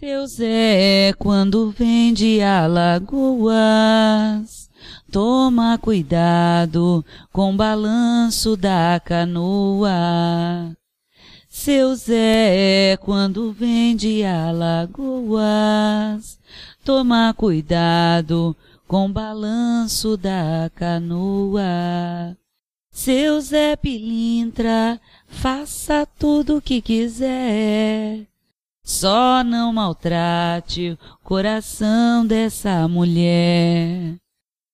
[0.00, 3.50] Seu Zé, quando vem de Alagoas,
[5.12, 10.74] toma cuidado com o balanço da canoa.
[11.50, 14.88] Seu Zé, quando vem de Alagoas,
[16.82, 18.56] toma cuidado
[18.88, 22.34] com o balanço da canoa.
[22.90, 28.29] Seu Zé Pilintra, faça tudo o que quiser.
[28.92, 34.16] Só não maltrate o coração dessa mulher.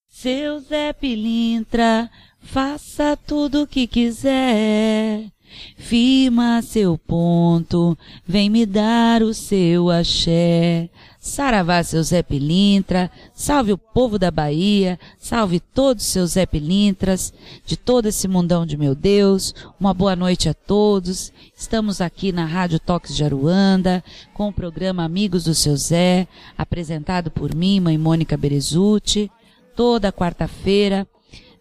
[0.08, 5.30] Seu Zé Pilintra, faça tudo o que quiser.
[5.76, 10.88] Firma seu ponto, vem me dar o seu axé.
[11.26, 17.34] Saravá, seu Zé Pilintra, salve o povo da Bahia, salve todos os seus Zé Pilintras,
[17.66, 19.52] de todo esse mundão de meu Deus.
[19.78, 21.32] Uma boa noite a todos.
[21.54, 27.28] Estamos aqui na Rádio Toques de Aruanda, com o programa Amigos do Seu Zé, apresentado
[27.28, 29.28] por mim, mãe Mônica Berezuti,
[29.74, 31.08] toda quarta-feira,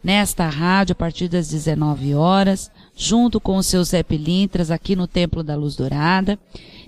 [0.04, 5.06] nesta rádio, a partir das 19 horas, junto com os seus Zé Pilintras aqui no
[5.06, 6.39] Templo da Luz Dourada.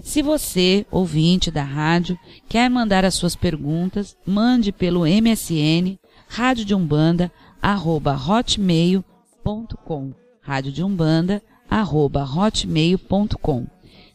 [0.01, 5.97] Se você, ouvinte da rádio, quer mandar as suas perguntas, mande pelo MSN
[6.27, 7.31] rádio de umbanda
[7.61, 13.65] arroba hotmail.com rádio de umbanda arroba hotmail.com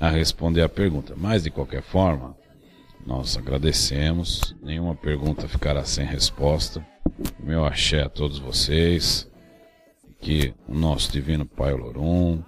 [0.00, 1.14] a responder a pergunta.
[1.16, 2.36] Mas, de qualquer forma,
[3.06, 4.54] nós agradecemos.
[4.62, 6.84] Nenhuma pergunta ficará sem resposta.
[7.38, 9.28] Meu axé a todos vocês.
[10.20, 12.42] Que o nosso Divino Pai Olorum,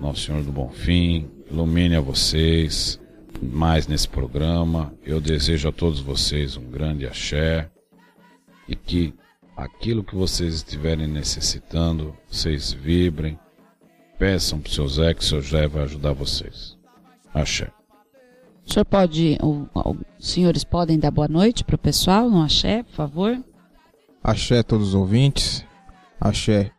[0.00, 3.00] nosso Senhor do Bom Fim, ilumine a vocês
[3.42, 4.92] mais nesse programa.
[5.04, 7.70] Eu desejo a todos vocês um grande axé
[8.68, 9.14] e que
[9.56, 13.38] aquilo que vocês estiverem necessitando, vocês vibrem,
[14.18, 16.76] peçam para o seu Zé, que o seu Zé vai ajudar vocês.
[17.32, 17.70] Axé.
[18.66, 19.36] O senhor pode,
[20.18, 23.38] os senhores podem dar boa noite para o pessoal no axé, por favor?
[24.22, 25.64] Axé a todos os ouvintes,
[26.18, 26.70] axé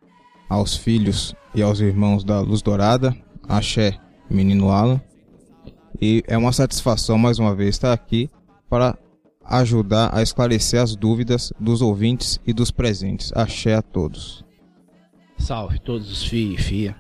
[0.49, 3.15] aos filhos e aos irmãos da Luz Dourada,
[3.47, 3.97] axé
[4.29, 5.01] menino Alan.
[6.01, 8.29] E é uma satisfação mais uma vez estar aqui
[8.69, 8.97] para
[9.45, 13.31] ajudar a esclarecer as dúvidas dos ouvintes e dos presentes.
[13.33, 14.43] Axé a todos.
[15.37, 16.95] Salve todos os filhos e filha.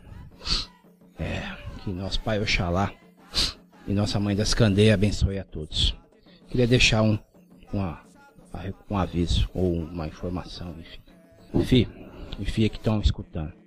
[1.19, 1.41] É,
[1.83, 2.93] que nosso Pai Oxalá
[3.85, 5.97] e nossa Mãe das Candeias abençoe a todos.
[6.47, 7.19] Queria deixar um,
[7.73, 7.99] uma,
[8.89, 11.65] um aviso ou uma informação, enfim.
[11.65, 11.87] Fi
[12.39, 13.64] e filha que estão escutando.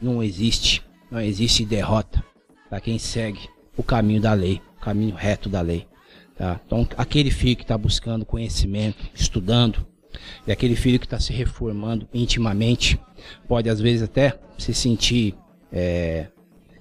[0.00, 2.24] Não existe, não existe derrota
[2.68, 5.86] para quem segue o caminho da lei, o caminho reto da lei.
[6.36, 6.60] Tá?
[6.66, 9.86] Então, aquele filho que está buscando conhecimento, estudando,
[10.46, 13.00] e aquele filho que está se reformando intimamente,
[13.48, 15.34] pode às vezes até se sentir
[15.72, 16.28] é,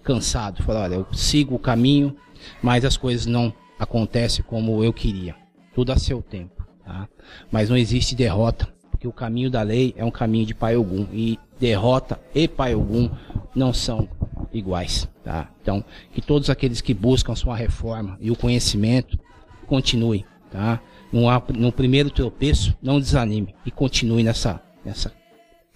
[0.04, 2.16] cansado, falar, olha, eu sigo o caminho,
[2.62, 5.36] mas as coisas não acontecem como eu queria.
[5.74, 6.66] Tudo a seu tempo.
[6.84, 7.08] Tá?
[7.52, 8.74] Mas não existe derrota,
[9.06, 11.08] porque o caminho da lei é um caminho de Pai Ogum.
[11.12, 13.10] E derrota e Pai Ogum
[13.56, 14.10] não são
[14.52, 15.08] iguais.
[15.24, 15.50] Tá?
[15.62, 19.20] Então, que todos aqueles que buscam sua reforma e o conhecimento
[19.68, 20.26] continuem.
[20.52, 20.82] Tá?
[21.12, 25.14] No, primeiro tropeço, não desanime e continue nessa, nessa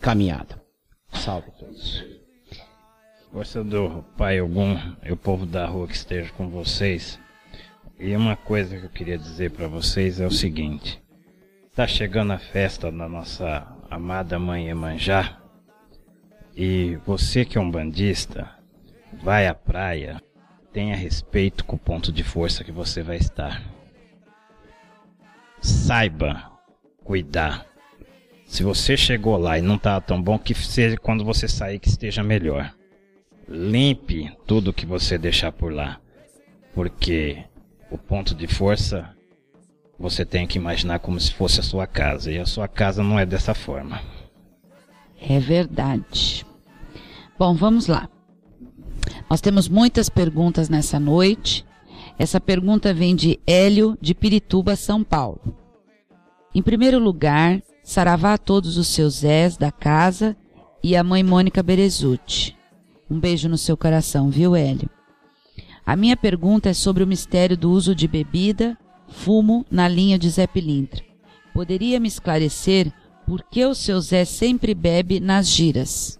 [0.01, 0.61] caminhada.
[1.11, 2.03] Salve todos.
[3.31, 7.19] Força do Pai Ogum e o povo da rua que esteja com vocês.
[7.99, 10.99] E uma coisa que eu queria dizer para vocês é o seguinte:
[11.79, 15.37] tá chegando a festa da nossa amada mãe Emanjá.
[16.53, 18.51] E você que é um bandista,
[19.23, 20.21] vai à praia,
[20.73, 23.63] tenha respeito com o ponto de força que você vai estar.
[25.61, 26.51] Saiba
[27.01, 27.65] cuidar.
[28.45, 31.87] Se você chegou lá e não está tão bom, que seja quando você sair que
[31.87, 32.75] esteja melhor.
[33.47, 35.97] Limpe tudo que você deixar por lá,
[36.73, 37.41] porque
[37.89, 39.15] o ponto de força
[39.99, 43.19] você tem que imaginar como se fosse a sua casa, e a sua casa não
[43.19, 44.01] é dessa forma.
[45.21, 46.45] É verdade.
[47.37, 48.07] Bom, vamos lá.
[49.29, 51.65] Nós temos muitas perguntas nessa noite.
[52.17, 55.55] Essa pergunta vem de Hélio, de Pirituba, São Paulo.
[56.55, 60.35] Em primeiro lugar, saravá a todos os seus Zés da casa
[60.81, 62.57] e a mãe Mônica Berezutti.
[63.09, 64.89] Um beijo no seu coração, viu, Hélio?
[65.85, 68.77] A minha pergunta é sobre o mistério do uso de bebida,
[69.09, 71.03] fumo na linha de Zé Pilintra.
[71.53, 72.91] Poderia me esclarecer
[73.25, 76.19] por que o seu Zé sempre bebe nas giras?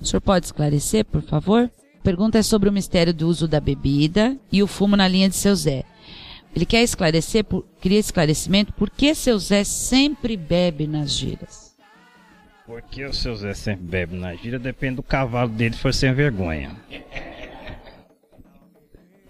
[0.00, 1.70] O senhor pode esclarecer, por favor?
[1.98, 5.28] A pergunta é sobre o mistério do uso da bebida e o fumo na linha
[5.28, 5.84] de seu Zé.
[6.54, 11.74] Ele quer esclarecer, por, queria esclarecimento, por que seu Zé sempre bebe nas giras?
[12.66, 16.76] Porque o seu Zé sempre bebe na gira, depende do cavalo dele for sem vergonha.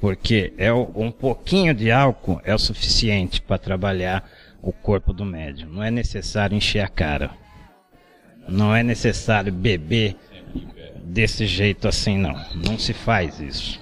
[0.02, 4.28] Porque é um pouquinho de álcool é o suficiente para trabalhar
[4.60, 5.68] o corpo do médium.
[5.70, 7.30] Não é necessário encher a cara.
[8.48, 10.16] Não é necessário beber
[11.04, 12.34] desse jeito assim, não.
[12.52, 13.80] Não se faz isso.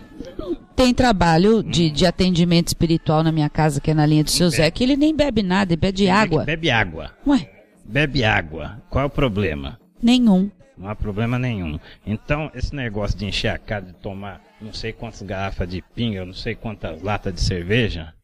[0.77, 4.51] Tem trabalho de, de atendimento espiritual na minha casa, que é na linha do seu
[4.51, 6.45] Zé, que ele nem bebe nada, ele bebe água.
[6.45, 7.13] Bebe água.
[7.27, 7.49] Ué,
[7.83, 8.79] Bebe água.
[8.91, 9.81] Qual é o problema?
[10.03, 10.51] nenhum.
[10.77, 11.81] Não há problema nenhum.
[12.07, 16.25] Então, esse negócio de encher a cara, de tomar não sei quantas garrafas de pinga,
[16.25, 18.15] não sei quantas latas de cerveja,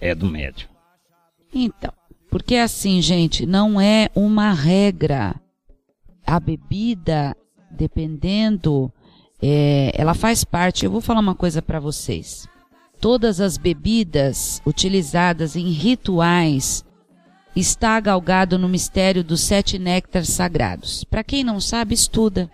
[0.00, 0.68] é do médium.
[1.52, 1.92] Então,
[2.30, 5.34] porque assim, gente, não é uma regra.
[6.26, 7.34] A bebida,
[7.70, 8.92] dependendo,
[9.40, 10.84] é, ela faz parte.
[10.84, 12.46] Eu vou falar uma coisa para vocês.
[13.00, 16.84] Todas as bebidas utilizadas em rituais
[17.56, 21.04] está galgado no mistério dos sete néctares sagrados.
[21.04, 22.50] Para quem não sabe, estuda.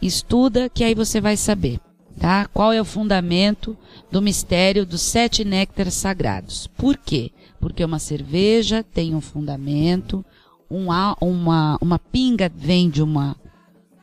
[0.00, 1.78] Estuda que aí você vai saber,
[2.18, 2.46] tá?
[2.46, 3.76] Qual é o fundamento
[4.12, 6.66] do mistério dos sete néctares sagrados.
[6.76, 7.32] Por quê?
[7.58, 10.22] Porque uma cerveja tem um fundamento,
[10.70, 10.88] um,
[11.20, 13.34] uma, uma pinga vem de uma,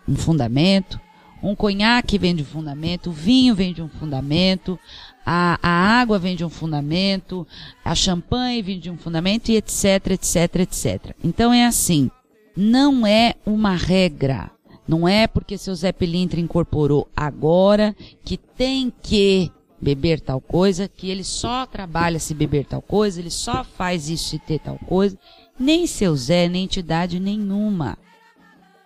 [0.08, 1.00] um fundamento,
[1.44, 4.80] um conhaque vem de um fundamento, o vinho vem de um fundamento,
[5.24, 7.46] a, a água vem de um fundamento,
[7.86, 11.16] a champanhe vem de um fundamento e etc, etc, etc.
[11.24, 12.10] Então é assim,
[12.58, 14.50] não é uma regra.
[14.90, 21.12] Não é porque seu Zé Pilintra incorporou agora que tem que beber tal coisa, que
[21.12, 25.16] ele só trabalha se beber tal coisa, ele só faz isso se ter tal coisa.
[25.60, 28.00] Nem seu Zé, nem entidade nenhuma.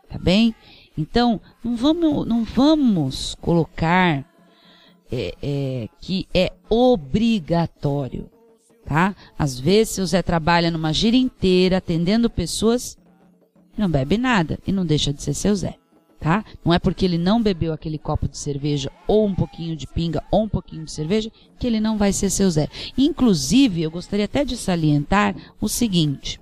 [0.09, 0.53] Tá bem?
[0.97, 4.25] Então, não vamos, não vamos colocar
[5.09, 8.29] é, é, que é obrigatório.
[8.85, 9.15] tá?
[9.39, 12.97] Às vezes seu Zé trabalha numa gira inteira atendendo pessoas
[13.77, 15.77] e não bebe nada e não deixa de ser seu Zé,
[16.23, 16.45] tá?
[16.63, 20.23] Não é porque ele não bebeu aquele copo de cerveja ou um pouquinho de pinga
[20.31, 22.69] ou um pouquinho de cerveja que ele não vai ser seu Zé.
[22.97, 26.39] Inclusive, eu gostaria até de salientar o seguinte: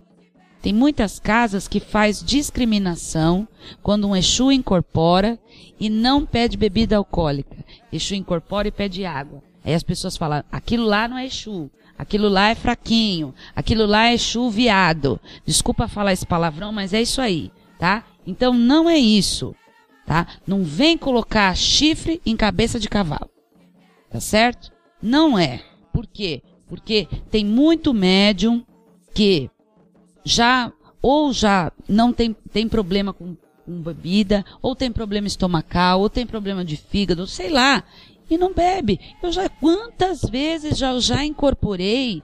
[0.61, 3.47] tem muitas casas que faz discriminação
[3.81, 5.39] quando um Exu incorpora
[5.79, 7.57] e não pede bebida alcoólica.
[7.91, 9.41] Exu incorpora e pede água.
[9.65, 14.09] Aí as pessoas falam, aquilo lá não é Exu, aquilo lá é fraquinho, aquilo lá
[14.09, 15.19] é Exu viado.
[15.43, 18.03] Desculpa falar esse palavrão, mas é isso aí, tá?
[18.27, 19.55] Então não é isso,
[20.05, 20.27] tá?
[20.45, 23.29] Não vem colocar chifre em cabeça de cavalo.
[24.09, 24.71] Tá certo?
[25.01, 25.61] Não é.
[25.93, 26.41] Por quê?
[26.67, 28.63] Porque tem muito médium
[29.13, 29.49] que
[30.23, 36.09] já ou já não tem, tem problema com, com bebida, ou tem problema estomacal, ou
[36.09, 37.83] tem problema de fígado, sei lá,
[38.29, 38.99] e não bebe.
[39.21, 42.21] Eu já quantas vezes já já incorporei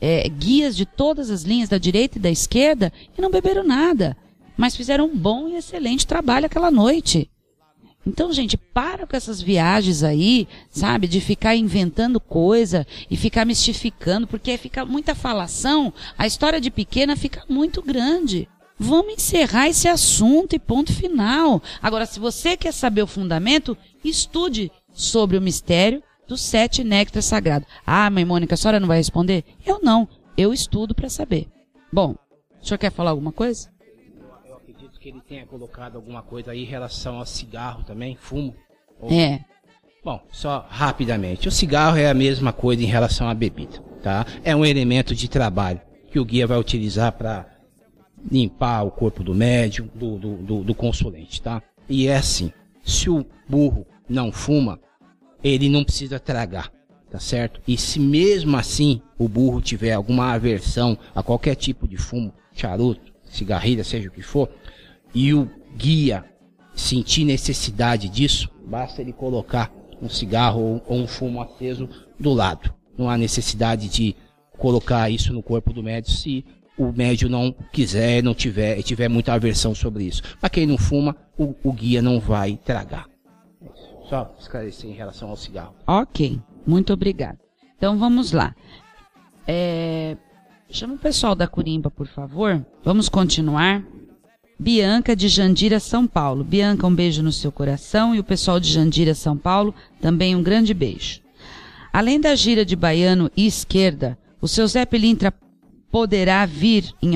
[0.00, 4.16] é, guias de todas as linhas da direita e da esquerda e não beberam nada,
[4.56, 7.30] mas fizeram um bom e excelente trabalho aquela noite.
[8.06, 14.28] Então, gente, para com essas viagens aí, sabe, de ficar inventando coisa e ficar mistificando,
[14.28, 18.48] porque fica muita falação, a história de pequena fica muito grande.
[18.78, 21.60] Vamos encerrar esse assunto e ponto final.
[21.82, 27.68] Agora, se você quer saber o fundamento, estude sobre o mistério dos sete néctares sagrados.
[27.84, 29.44] Ah, mãe Mônica, a senhora não vai responder?
[29.64, 30.08] Eu não.
[30.36, 31.48] Eu estudo para saber.
[31.92, 32.14] Bom,
[32.60, 33.70] o senhor quer falar alguma coisa?
[35.06, 38.56] Que ele tenha colocado alguma coisa aí em relação ao cigarro também, fumo.
[38.98, 39.08] Ou...
[39.12, 39.44] É.
[40.04, 41.46] Bom, só rapidamente.
[41.46, 44.26] O cigarro é a mesma coisa em relação à bebida, tá?
[44.42, 47.46] É um elemento de trabalho que o guia vai utilizar para
[48.30, 51.62] limpar o corpo do médium, do, do, do, do consulente, tá?
[51.88, 54.80] E é assim, se o burro não fuma,
[55.42, 56.72] ele não precisa tragar,
[57.08, 57.60] tá certo?
[57.66, 63.14] E se mesmo assim o burro tiver alguma aversão a qualquer tipo de fumo, charuto,
[63.24, 64.48] cigarrilha, seja o que for,
[65.16, 66.26] e o guia
[66.74, 71.88] sentir necessidade disso, basta ele colocar um cigarro ou, um fumo aceso
[72.20, 72.72] do lado.
[72.98, 74.14] Não há necessidade de
[74.58, 76.44] colocar isso no corpo do médico se
[76.76, 80.22] o médium não quiser, não tiver, tiver muita aversão sobre isso.
[80.38, 83.08] Para quem não fuma, o, o, guia não vai tragar.
[84.10, 85.74] Só esclarecer em relação ao cigarro.
[85.86, 87.38] Ok, muito obrigado.
[87.78, 88.54] Então vamos lá.
[89.46, 90.14] É...
[90.68, 92.62] Chama o pessoal da Curimba, por favor.
[92.84, 93.82] Vamos continuar.
[94.58, 96.42] Bianca de Jandira, São Paulo.
[96.42, 100.42] Bianca, um beijo no seu coração e o pessoal de Jandira, São Paulo, também um
[100.42, 101.20] grande beijo.
[101.92, 105.32] Além da gira de baiano e esquerda, o seu Zé Pelintra
[105.90, 107.12] poderá vir em,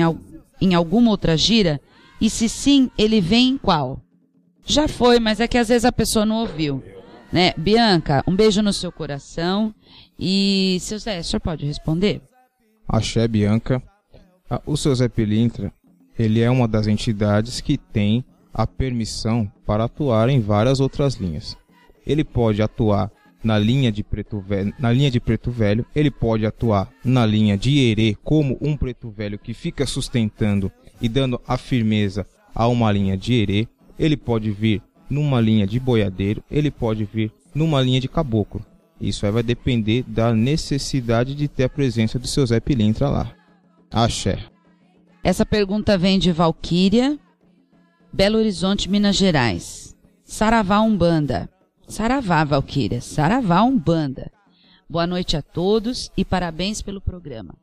[0.61, 1.81] em alguma outra gira?
[2.19, 3.99] E se sim, ele vem em qual?
[4.63, 6.83] Já foi, mas é que às vezes a pessoa não ouviu.
[7.33, 7.53] Né?
[7.57, 9.73] Bianca, um beijo no seu coração.
[10.17, 12.21] E, seu Zé, o senhor pode responder?
[12.87, 13.81] Axé, Bianca.
[14.47, 15.73] Ah, o seu Zé Pelintra
[16.21, 18.23] ele é uma das entidades que tem
[18.53, 21.57] a permissão para atuar em várias outras linhas.
[22.05, 23.11] Ele pode atuar
[23.43, 27.57] na linha de preto velho, na linha de preto velho, ele pode atuar na linha
[27.57, 32.91] de herê como um preto velho que fica sustentando e dando a firmeza a uma
[32.91, 37.99] linha de herê, ele pode vir numa linha de boiadeiro, ele pode vir numa linha
[37.99, 38.63] de caboclo.
[38.99, 43.33] Isso aí vai depender da necessidade de ter a presença do seu Zé Pilintra lá.
[43.89, 44.50] Axé.
[45.23, 47.19] Essa pergunta vem de Valquíria,
[48.11, 49.95] Belo Horizonte, Minas Gerais.
[50.23, 51.47] Saravá Umbanda.
[51.87, 53.01] Saravá, Valquíria.
[53.01, 54.31] Saravá Umbanda.
[54.89, 57.53] Boa noite a todos e parabéns pelo programa.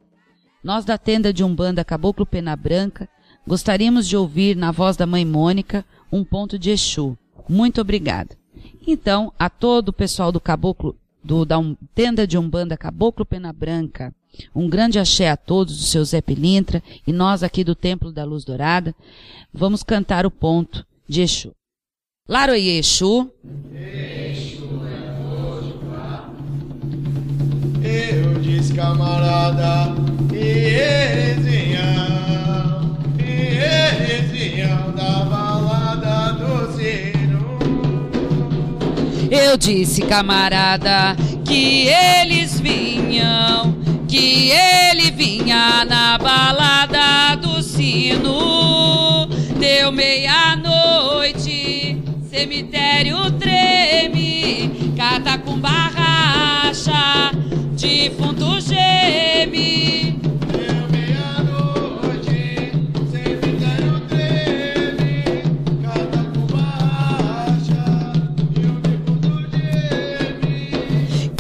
[0.63, 3.09] Nós da tenda de Umbanda Caboclo Pena Branca
[3.45, 7.19] gostaríamos de ouvir na voz da mãe Mônica um ponto de Exu.
[7.49, 8.37] Muito obrigada.
[8.87, 13.53] Então, a todo o pessoal do Caboclo, do, da um, tenda de Umbanda Caboclo Pena
[13.53, 14.15] Branca,
[14.55, 18.25] um grande axé a todos, do seu Zé Pilintra, e nós aqui do Templo da
[18.25, 18.95] Luz Dourada,
[19.53, 21.53] vamos cantar o ponto de Exu.
[22.29, 23.31] Laroie Exu.
[23.73, 25.09] Exu é
[27.83, 29.95] Eu disse camarada,
[30.33, 37.59] e eles vinham, e eles vinham da balada do sino.
[39.31, 41.17] Eu disse camarada,
[41.47, 43.75] que eles vinham
[44.09, 49.27] que ele vinha na balada do sino.
[49.61, 54.95] Deu meia-noite, cemitério treme,
[55.45, 57.33] com barracha,
[57.77, 60.19] defunto geme.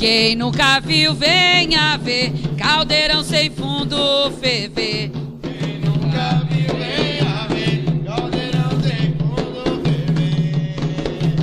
[0.09, 5.11] Quem nunca viu, venha ver caldeirão sem fundo ferver.
[5.43, 7.85] Quem nunca viu, venha ver.
[8.07, 11.37] Caldeirão sem fundo ferver.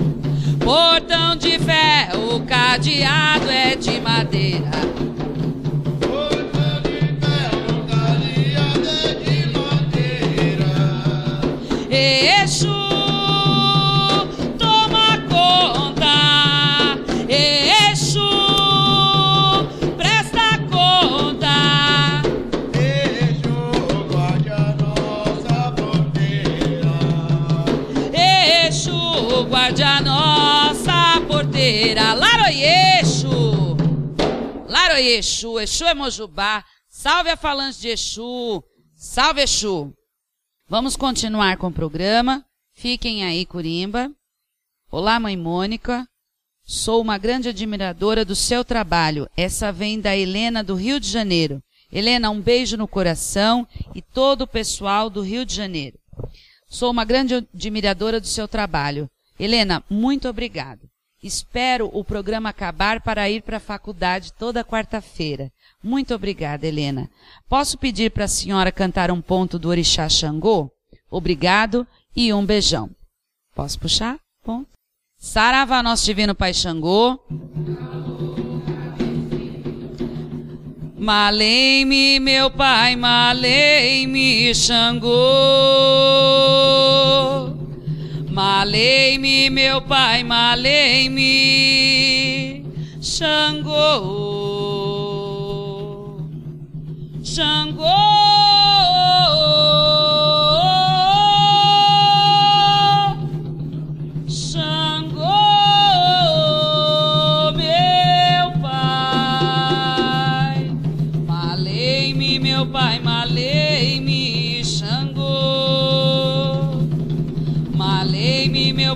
[0.57, 4.94] Portão de ferro, cadeado é de madeira.
[35.05, 36.65] Laroyexu, Exu é Mojubá.
[36.89, 38.63] Salve a falange de Exu.
[38.95, 39.93] Salve Exu.
[40.67, 42.43] Vamos continuar com o programa.
[42.73, 44.11] Fiquem aí, Curimba.
[44.89, 46.07] Olá, mãe Mônica.
[46.63, 49.29] Sou uma grande admiradora do seu trabalho.
[49.37, 51.61] Essa vem da Helena do Rio de Janeiro.
[51.91, 55.99] Helena, um beijo no coração e todo o pessoal do Rio de Janeiro.
[56.67, 59.07] Sou uma grande admiradora do seu trabalho.
[59.39, 60.81] Helena, muito obrigada.
[61.25, 65.51] Espero o programa acabar para ir para a faculdade toda quarta-feira.
[65.83, 67.09] Muito obrigada, Helena.
[67.49, 70.69] Posso pedir para a senhora cantar um ponto do Orixá Xangô?
[71.09, 72.91] Obrigado e um beijão.
[73.55, 74.19] Posso puxar?
[74.43, 74.69] Ponto.
[75.17, 77.19] Saravá, nosso divino Pai Xangô.
[80.95, 85.09] Malei-me, meu pai, malei-me, Xangô.
[88.35, 91.31] Malei-me, meu pai, malei-me,
[93.01, 93.79] Xangô.
[97.23, 98.14] Xangô.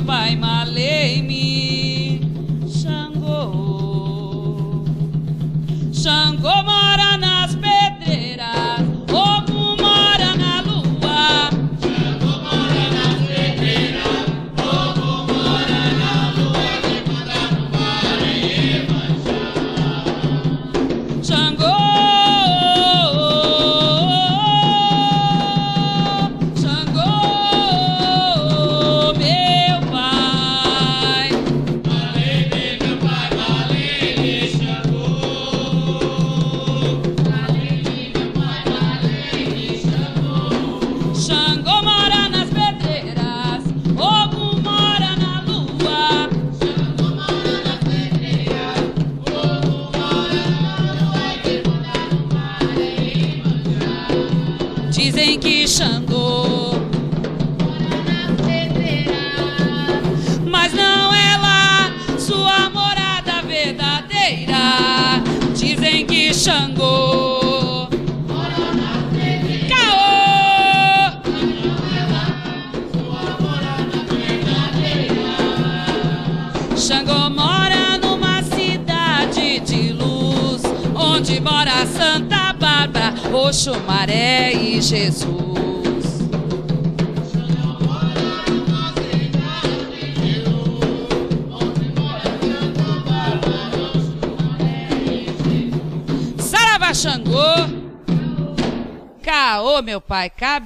[0.05, 0.98] Pai, malei-me,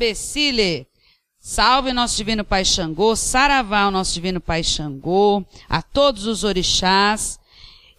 [0.04, 0.88] pai, cabecile
[1.46, 7.38] Salve nosso divino Pai Xangô, Saravá, o nosso divino Pai Xangô, a todos os orixás.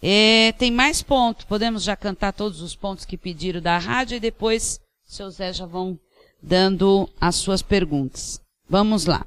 [0.01, 4.19] É, tem mais pontos, podemos já cantar todos os pontos que pediram da rádio e
[4.19, 5.99] depois seu Zé já vão
[6.41, 8.41] dando as suas perguntas.
[8.67, 9.23] Vamos lá.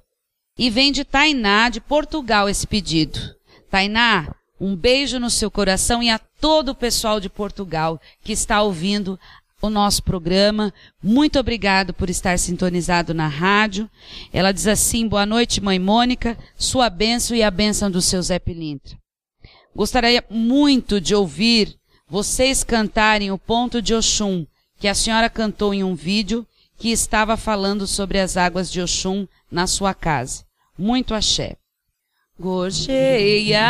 [0.59, 3.21] E vem de Tainá, de Portugal, esse pedido.
[3.71, 8.63] Tainá, um beijo no seu coração e a todo o pessoal de Portugal que está
[8.63, 9.19] ouvindo
[9.61, 10.73] o nosso programa.
[11.03, 13.91] Muito obrigado por estar sintonizado na rádio.
[14.33, 18.39] Ela diz assim: boa noite, mãe Mônica, sua bênção e a bênção do seu Zé
[18.39, 18.97] Pilintra.
[19.75, 21.77] Gostaria muito de ouvir
[22.09, 24.47] vocês cantarem o ponto de Oxum,
[24.79, 26.47] que a senhora cantou em um vídeo
[26.79, 30.45] que estava falando sobre as águas de Oxum na sua casa.
[30.79, 31.57] Muito axé.
[32.41, 33.67] Gorjeia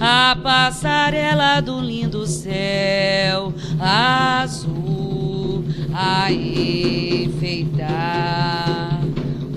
[0.00, 7.78] a passarela do lindo céu azul a enfeitar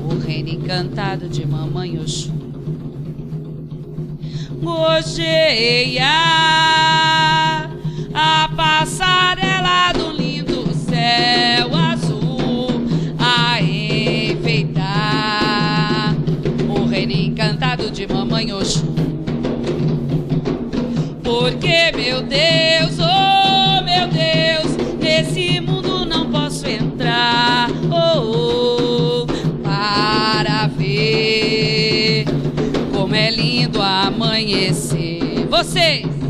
[0.04, 2.38] o reino encantado de mamãe Oxum.
[4.62, 6.10] Gorjeia
[8.14, 8.50] a
[10.74, 11.91] céu azul
[18.08, 18.96] de Mamãe Oxum.
[21.24, 27.70] Porque, meu Deus, oh meu Deus, nesse mundo não posso entrar.
[27.92, 29.28] Oh, oh,
[29.62, 32.26] para ver
[32.92, 35.46] como é lindo amanhecer.
[35.48, 36.22] Vocês.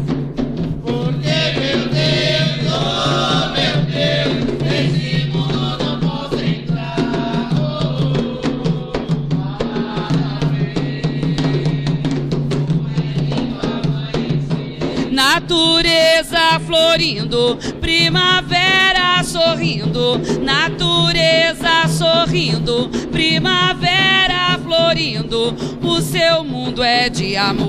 [15.51, 27.67] Natureza florindo, primavera sorrindo, natureza sorrindo, primavera florindo, o seu mundo é de amor,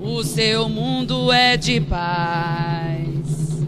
[0.00, 3.62] o seu mundo é de paz,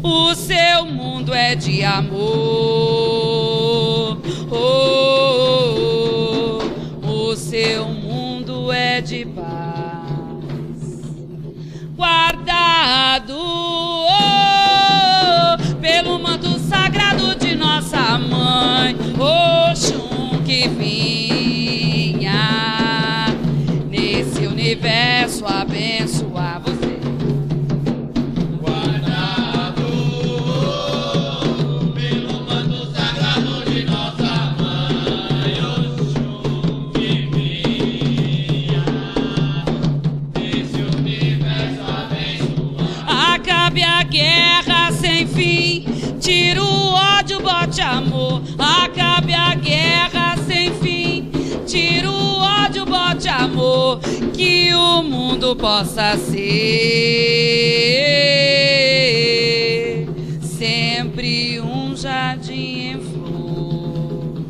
[0.00, 2.20] o seu mundo é de amor.
[4.52, 5.39] Oh,
[13.28, 14.06] oh,
[15.80, 22.28] pelo manto sagrado de nossa mãe, Oxum que vinha
[23.90, 25.99] nesse universo abençoar
[55.30, 56.40] mundo possa ser
[60.42, 64.42] sempre um jardim em flor.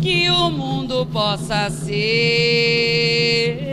[0.00, 3.71] Que o mundo possa ser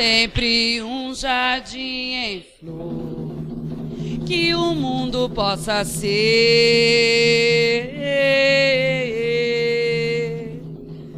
[0.00, 3.34] sempre um jardim em flor,
[4.26, 6.08] que o mundo possa ser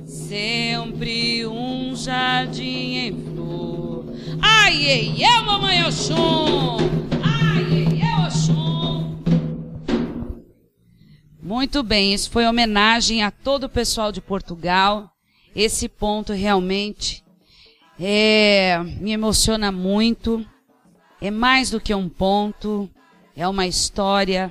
[0.05, 4.07] sempre um jardim em flor.
[4.43, 6.79] Ai, ei, eu, mamãe Oxum!
[8.03, 9.17] Eu, Oxum!
[11.41, 15.09] Muito bem, isso foi homenagem a todo o pessoal de Portugal.
[15.55, 17.23] Esse ponto realmente
[18.05, 20.45] é, me emociona muito.
[21.21, 22.91] É mais do que um ponto,
[23.37, 24.51] é uma história,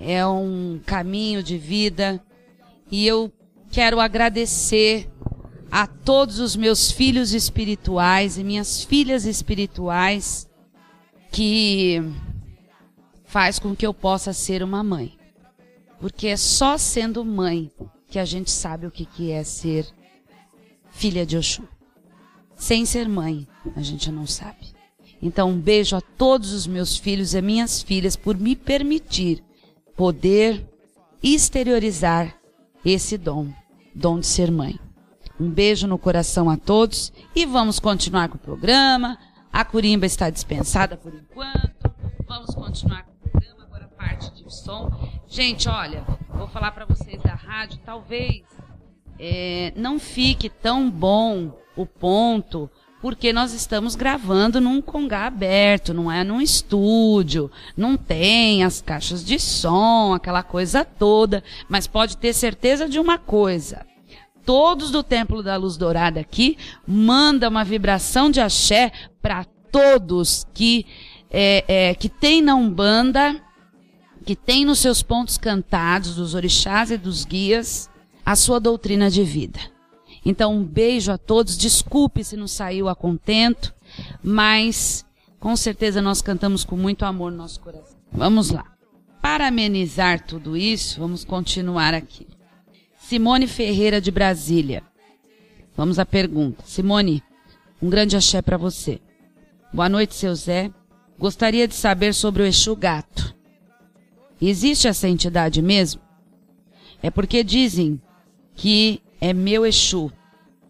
[0.00, 2.24] é um caminho de vida.
[2.90, 3.30] E eu
[3.70, 5.10] quero agradecer
[5.70, 10.48] a todos os meus filhos espirituais e minhas filhas espirituais
[11.30, 12.02] que
[13.26, 15.18] faz com que eu possa ser uma mãe.
[16.00, 17.70] Porque é só sendo mãe
[18.08, 19.86] que a gente sabe o que, é ser
[20.90, 21.77] filha de Oxum.
[22.58, 24.74] Sem ser mãe, a gente não sabe.
[25.22, 29.42] Então, um beijo a todos os meus filhos e minhas filhas por me permitir
[29.96, 30.68] poder
[31.22, 32.34] exteriorizar
[32.84, 33.48] esse dom,
[33.94, 34.78] dom de ser mãe.
[35.40, 39.16] Um beijo no coração a todos e vamos continuar com o programa.
[39.52, 41.90] A Curimba está dispensada por enquanto.
[42.26, 44.90] Vamos continuar com o programa, agora parte de som.
[45.28, 48.44] Gente, olha, vou falar para vocês da rádio, talvez
[49.18, 56.10] é, não fique tão bom o ponto, porque nós estamos gravando num congá aberto, não
[56.10, 62.32] é num estúdio, não tem as caixas de som, aquela coisa toda, mas pode ter
[62.32, 63.86] certeza de uma coisa.
[64.44, 70.86] Todos do Templo da Luz Dourada aqui manda uma vibração de axé para todos que
[71.30, 73.40] é, é, que tem na Umbanda,
[74.24, 77.90] que tem nos seus pontos cantados dos orixás e dos guias
[78.28, 79.58] a sua doutrina de vida.
[80.22, 81.56] Então, um beijo a todos.
[81.56, 83.74] Desculpe se não saiu a contento,
[84.22, 85.02] mas
[85.40, 87.96] com certeza nós cantamos com muito amor no nosso coração.
[88.12, 88.66] Vamos lá.
[89.22, 92.26] Para amenizar tudo isso, vamos continuar aqui.
[92.98, 94.82] Simone Ferreira de Brasília.
[95.74, 96.62] Vamos à pergunta.
[96.66, 97.22] Simone,
[97.80, 99.00] um grande axé para você.
[99.72, 100.70] Boa noite, seu Zé.
[101.18, 103.34] Gostaria de saber sobre o Exu Gato.
[104.38, 106.02] Existe essa entidade mesmo?
[107.02, 107.98] É porque dizem
[108.58, 110.12] que é meu Exu.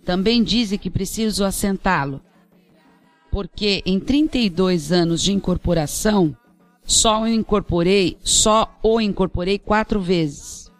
[0.04, 2.20] Também dizem que preciso assentá-lo.
[3.30, 6.36] Porque em 32 anos de incorporação,
[6.84, 10.70] só o incorporei, só o incorporei quatro vezes.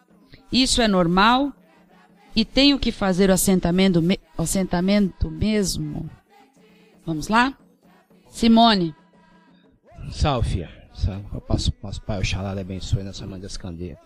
[0.53, 1.53] Isso é normal?
[2.37, 4.03] E tenho que fazer o assentamento,
[4.37, 6.09] assentamento mesmo?
[7.05, 7.57] Vamos lá?
[8.29, 8.94] Simone,
[10.11, 10.71] Salve, filha.
[10.94, 11.25] Salve.
[11.35, 13.99] Eu passo, passo Pai Oxalá abençoe nessa mãe das candeias.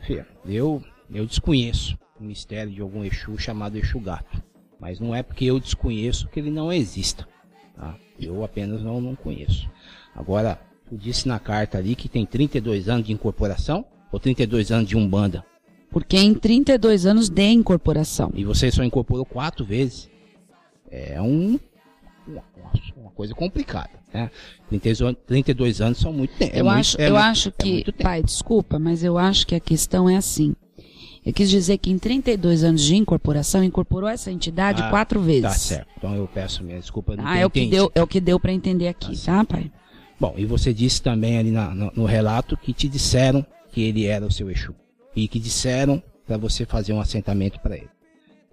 [0.00, 4.42] Filha, eu, eu desconheço o mistério de algum Exu chamado Exu Gato.
[4.78, 7.26] Mas não é porque eu desconheço que ele não exista.
[7.76, 7.94] Tá?
[8.18, 9.68] Eu apenas não, não conheço.
[10.14, 14.88] Agora, tu disse na carta ali que tem 32 anos de incorporação ou 32 anos
[14.88, 15.44] de Umbanda.
[15.90, 18.30] porque em 32 anos de incorporação.
[18.34, 20.08] E você só incorporou quatro vezes.
[20.90, 21.58] É um,
[22.26, 22.42] uma,
[22.96, 23.90] uma coisa complicada.
[24.12, 24.30] Né?
[24.68, 26.54] 32 an- 32 anos são muito tempo.
[26.56, 28.02] é eu muito- acho, é eu muito- acho é que, tempo.
[28.02, 30.54] pai, desculpa, mas eu acho que a questão é assim.
[31.24, 35.42] Eu quis dizer que em 32 anos de incorporação, incorporou essa entidade Ah, quatro vezes.
[35.42, 35.88] Tá certo.
[35.98, 37.14] Então eu peço minha desculpa.
[37.14, 39.70] não Ah, é o que deu, é o que deu para entender aqui, tá, pai?
[40.18, 44.06] Bom, e você disse também ali na- no, no relato que te disseram que ele
[44.06, 44.74] era o seu Exu.
[45.14, 47.88] E que disseram para você fazer um assentamento para ele.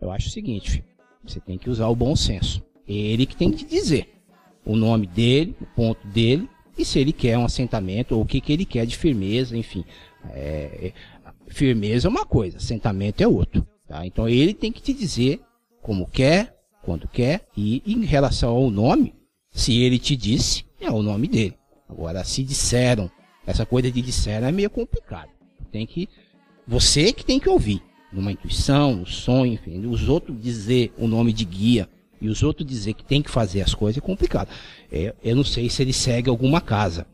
[0.01, 0.83] Eu acho o seguinte, filho,
[1.25, 2.61] você tem que usar o bom senso.
[2.87, 4.09] Ele que tem que te dizer
[4.65, 8.39] o nome dele, o ponto dele, e se ele quer um assentamento, ou o que,
[8.41, 9.83] que ele quer de firmeza, enfim.
[10.31, 10.91] É,
[11.47, 13.67] firmeza é uma coisa, assentamento é outro.
[13.87, 14.05] Tá?
[14.05, 15.41] Então ele tem que te dizer
[15.81, 19.15] como quer, quando quer, e em relação ao nome,
[19.51, 21.55] se ele te disse, é o nome dele.
[21.89, 23.09] Agora, se disseram,
[23.45, 25.29] essa coisa de disseram é meio complicado.
[25.71, 26.09] Tem que,
[26.67, 27.81] você que tem que ouvir.
[28.11, 29.85] Numa intuição, no sonho, enfim.
[29.85, 31.89] Os outros dizer o nome de guia
[32.21, 34.49] e os outros dizer que tem que fazer as coisas é complicado.
[34.91, 37.05] É, eu não sei se ele segue alguma casa.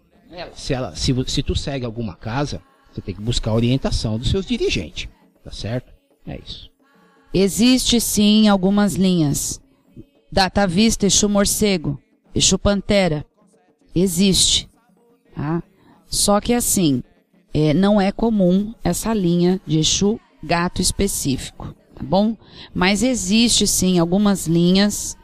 [0.54, 2.62] Se, ela, se, se tu segue alguma casa,
[2.94, 5.10] você tem que buscar a orientação dos seus dirigentes.
[5.44, 5.92] Tá certo?
[6.26, 6.70] É isso.
[7.34, 9.60] Existe sim algumas linhas.
[10.32, 12.00] Data Vista, Exu Morcego,
[12.34, 13.26] Exu Pantera.
[13.96, 14.70] Existe.
[15.36, 15.62] Tá?
[16.06, 17.04] Só que assim,
[17.54, 22.36] é, não é comum essa linha de Exu gato específico, tá bom?
[22.74, 25.16] Mas existe sim algumas linhas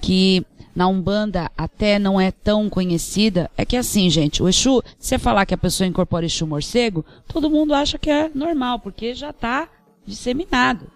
[0.00, 0.44] que
[0.78, 3.50] na Umbanda até não é tão conhecida.
[3.56, 7.04] É que assim, gente, o Exu, se você falar que a pessoa incorpora Exu morcego,
[7.26, 9.68] todo mundo acha que é normal, porque já está
[10.06, 10.86] disseminado.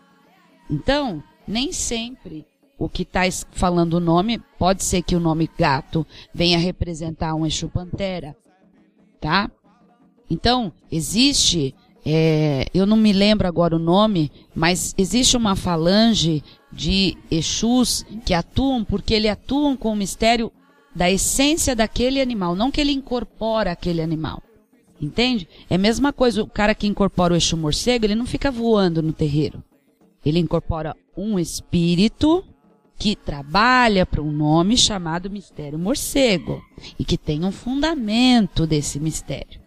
[0.71, 2.47] Então, nem sempre
[2.79, 7.45] o que está falando o nome, pode ser que o nome gato venha representar um
[7.45, 8.37] Exu Pantera,
[9.21, 9.51] tá?
[10.31, 11.75] Então, existe,
[12.07, 16.41] é, eu não me lembro agora o nome, mas existe uma falange
[16.73, 20.51] de Exus que atuam porque ele atuam com o mistério
[20.95, 24.43] da essência daquele animal, não que ele incorpora aquele animal.
[25.01, 25.49] Entende?
[25.69, 29.03] É a mesma coisa, o cara que incorpora o Exu morcego, ele não fica voando
[29.03, 29.63] no terreiro.
[30.25, 32.45] Ele incorpora um espírito
[32.97, 36.63] que trabalha para um nome chamado mistério morcego
[36.97, 39.61] e que tem um fundamento desse mistério,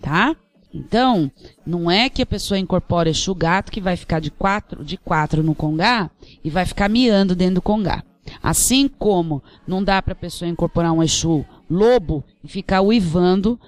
[0.00, 0.34] tá?
[0.72, 1.30] Então,
[1.66, 5.42] não é que a pessoa incorpora Exu gato que vai ficar de quatro, de quatro
[5.42, 6.10] no congá
[6.44, 8.04] e vai ficar miando dentro do congá.
[8.42, 13.58] Assim como não dá para a pessoa incorporar um Exu lobo e ficar uivando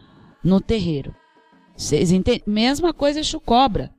[0.45, 1.15] no terreiro.
[1.77, 2.43] Vocês entendem?
[2.47, 3.91] Mesma coisa Exu cobra.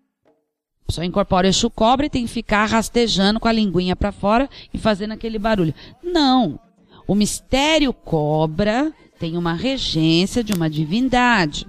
[0.84, 4.50] A pessoa incorpora Exu cobra e tem que ficar rastejando com a linguinha para fora
[4.74, 5.74] e fazendo aquele barulho.
[6.02, 6.60] Não.
[7.06, 11.68] O mistério cobra tem uma regência de uma divindade.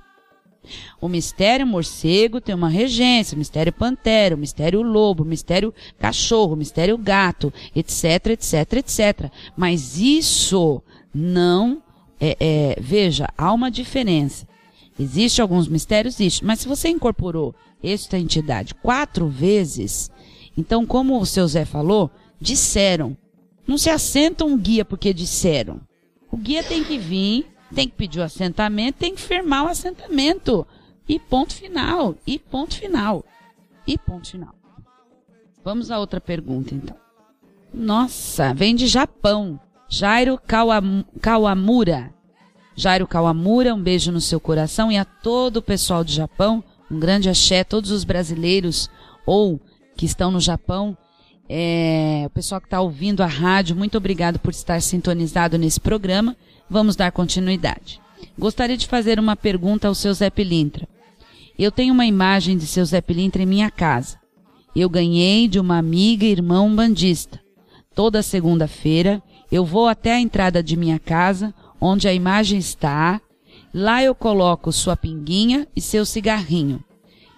[1.00, 6.54] O mistério morcego tem uma regência, o mistério pantera, o mistério lobo, o mistério cachorro,
[6.54, 9.30] o mistério gato, etc, etc, etc.
[9.56, 10.82] Mas isso
[11.14, 11.82] não
[12.20, 14.46] é, é, veja, há uma diferença.
[14.98, 20.10] Existe alguns mistérios, existe, mas se você incorporou esta entidade quatro vezes,
[20.56, 23.16] então, como o seu Zé falou, disseram.
[23.66, 25.80] Não se assenta um guia porque disseram.
[26.30, 30.66] O guia tem que vir, tem que pedir o assentamento, tem que firmar o assentamento.
[31.08, 32.14] E ponto final.
[32.26, 33.24] E ponto final.
[33.86, 34.54] E ponto final.
[35.62, 36.96] Vamos a outra pergunta, então.
[37.72, 39.58] Nossa, vem de Japão.
[39.88, 42.12] Jairo Kawam- Kawamura.
[42.76, 46.98] Jairo Kawamura, um beijo no seu coração e a todo o pessoal do Japão, um
[46.98, 48.90] grande axé, todos os brasileiros
[49.24, 49.60] ou
[49.96, 50.96] que estão no Japão,
[51.48, 56.36] é, o pessoal que está ouvindo a rádio, muito obrigado por estar sintonizado nesse programa.
[56.68, 58.00] Vamos dar continuidade.
[58.38, 60.88] Gostaria de fazer uma pergunta ao seu Zé Pilintra.
[61.58, 64.18] Eu tenho uma imagem de seu Zé Pilintra em minha casa.
[64.74, 67.40] Eu ganhei de uma amiga e irmão bandista.
[67.94, 69.22] Toda segunda-feira
[69.52, 73.20] eu vou até a entrada de minha casa, onde a imagem está.
[73.72, 76.82] Lá eu coloco sua pinguinha e seu cigarrinho.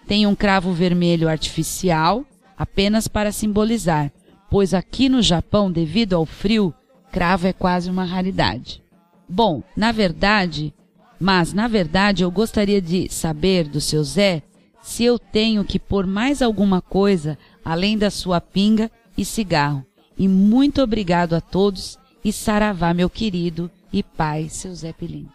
[0.07, 2.25] Tem um cravo vermelho artificial,
[2.57, 4.11] apenas para simbolizar,
[4.49, 6.73] pois aqui no Japão, devido ao frio,
[7.11, 8.86] cravo é quase uma raridade.
[9.29, 10.73] Bom, na verdade,
[11.19, 14.43] mas na verdade eu gostaria de saber do seu Zé
[14.83, 19.85] se eu tenho que pôr mais alguma coisa além da sua pinga e cigarro.
[20.17, 25.29] E muito obrigado a todos e saravá, meu querido e pai, seu Zé Pilim.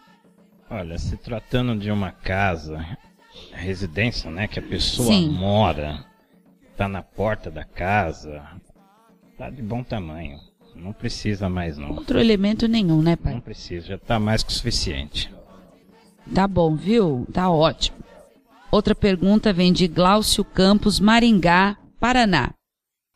[0.70, 2.96] Olha, se tratando de uma casa,
[3.52, 5.28] residência, né, que a pessoa Sim.
[5.28, 6.04] mora,
[6.76, 8.42] tá na porta da casa,
[9.36, 10.38] tá de bom tamanho.
[10.74, 11.90] Não precisa mais não.
[11.92, 13.40] Outro elemento nenhum, né, Não pai?
[13.40, 15.32] precisa, já tá mais que o suficiente.
[16.34, 17.26] Tá bom, viu?
[17.32, 17.98] Tá ótimo.
[18.70, 22.52] Outra pergunta vem de Glaucio Campos, Maringá, Paraná.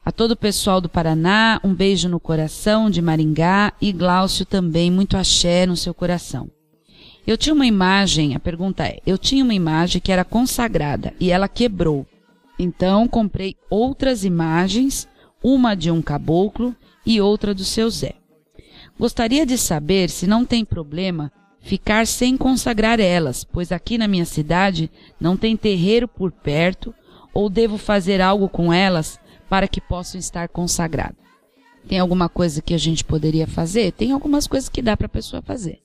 [0.05, 4.90] A todo o pessoal do Paraná, um beijo no coração de Maringá e Glaucio também,
[4.90, 6.49] muito axé no seu coração.
[7.27, 11.33] Eu tinha uma imagem, a pergunta é, eu tinha uma imagem que era consagrada e
[11.33, 12.07] ela quebrou.
[12.57, 15.09] Então comprei outras imagens,
[15.42, 16.75] uma de um caboclo
[17.07, 18.16] e outra do seu Zé.
[18.99, 24.25] Gostaria de saber se não tem problema ficar sem consagrar elas, pois aqui na minha
[24.25, 24.90] cidade
[25.21, 26.95] não tem terreiro por perto,
[27.33, 31.16] ou devo fazer algo com elas para que possam estar consagradas.
[31.87, 33.92] Tem alguma coisa que a gente poderia fazer?
[33.92, 35.81] Tem algumas coisas que dá para a pessoa fazer.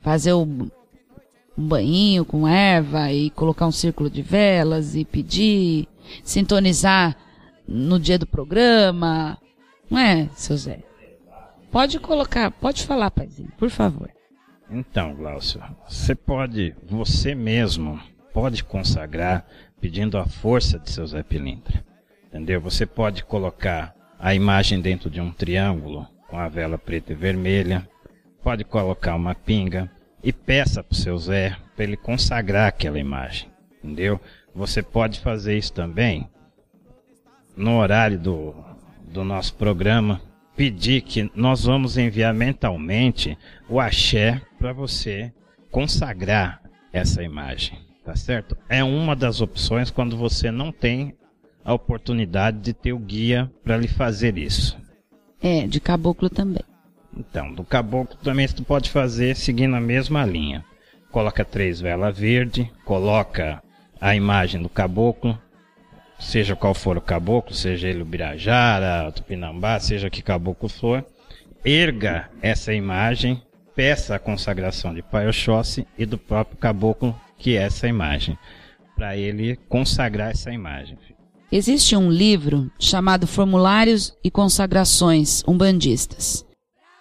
[0.00, 0.70] Fazer o, um
[1.56, 5.88] banho com erva e colocar um círculo de velas e pedir,
[6.22, 7.16] sintonizar
[7.66, 9.38] no dia do programa.
[9.90, 10.80] Não é, seu Zé?
[11.70, 14.10] Pode colocar, pode falar, paizinho, por favor.
[14.70, 18.00] Então, Glaucio, você pode, você mesmo,
[18.32, 19.46] pode consagrar
[19.80, 21.84] pedindo a força de seu Zé Pilintra.
[22.26, 22.60] Entendeu?
[22.60, 27.88] Você pode colocar a imagem dentro de um triângulo com a vela preta e vermelha.
[28.42, 29.90] Pode colocar uma pinga
[30.22, 33.48] e peça para o seu Zé para ele consagrar aquela imagem.
[33.82, 34.20] Entendeu?
[34.54, 36.28] Você pode fazer isso também
[37.56, 38.54] no horário do,
[39.06, 40.20] do nosso programa,
[40.56, 43.36] pedir que nós vamos enviar mentalmente
[43.68, 45.32] o axé para você
[45.70, 46.60] consagrar
[46.92, 48.56] essa imagem, tá certo?
[48.68, 51.14] É uma das opções quando você não tem
[51.64, 54.78] a oportunidade de ter o guia para lhe fazer isso.
[55.42, 56.62] É, de caboclo também.
[57.16, 60.64] Então, do caboclo também você pode fazer seguindo a mesma linha.
[61.10, 63.62] Coloca três velas verdes, coloca
[64.00, 65.38] a imagem do caboclo,
[66.18, 71.04] seja qual for o caboclo, seja ele o Birajara, o Tupinambá, seja que caboclo for,
[71.64, 73.42] erga essa imagem,
[73.74, 78.38] peça a consagração de Pai Oxóssi e do próprio caboclo que é essa imagem,
[78.94, 80.96] para ele consagrar essa imagem.
[81.52, 86.45] Existe um livro chamado Formulários e Consagrações Umbandistas.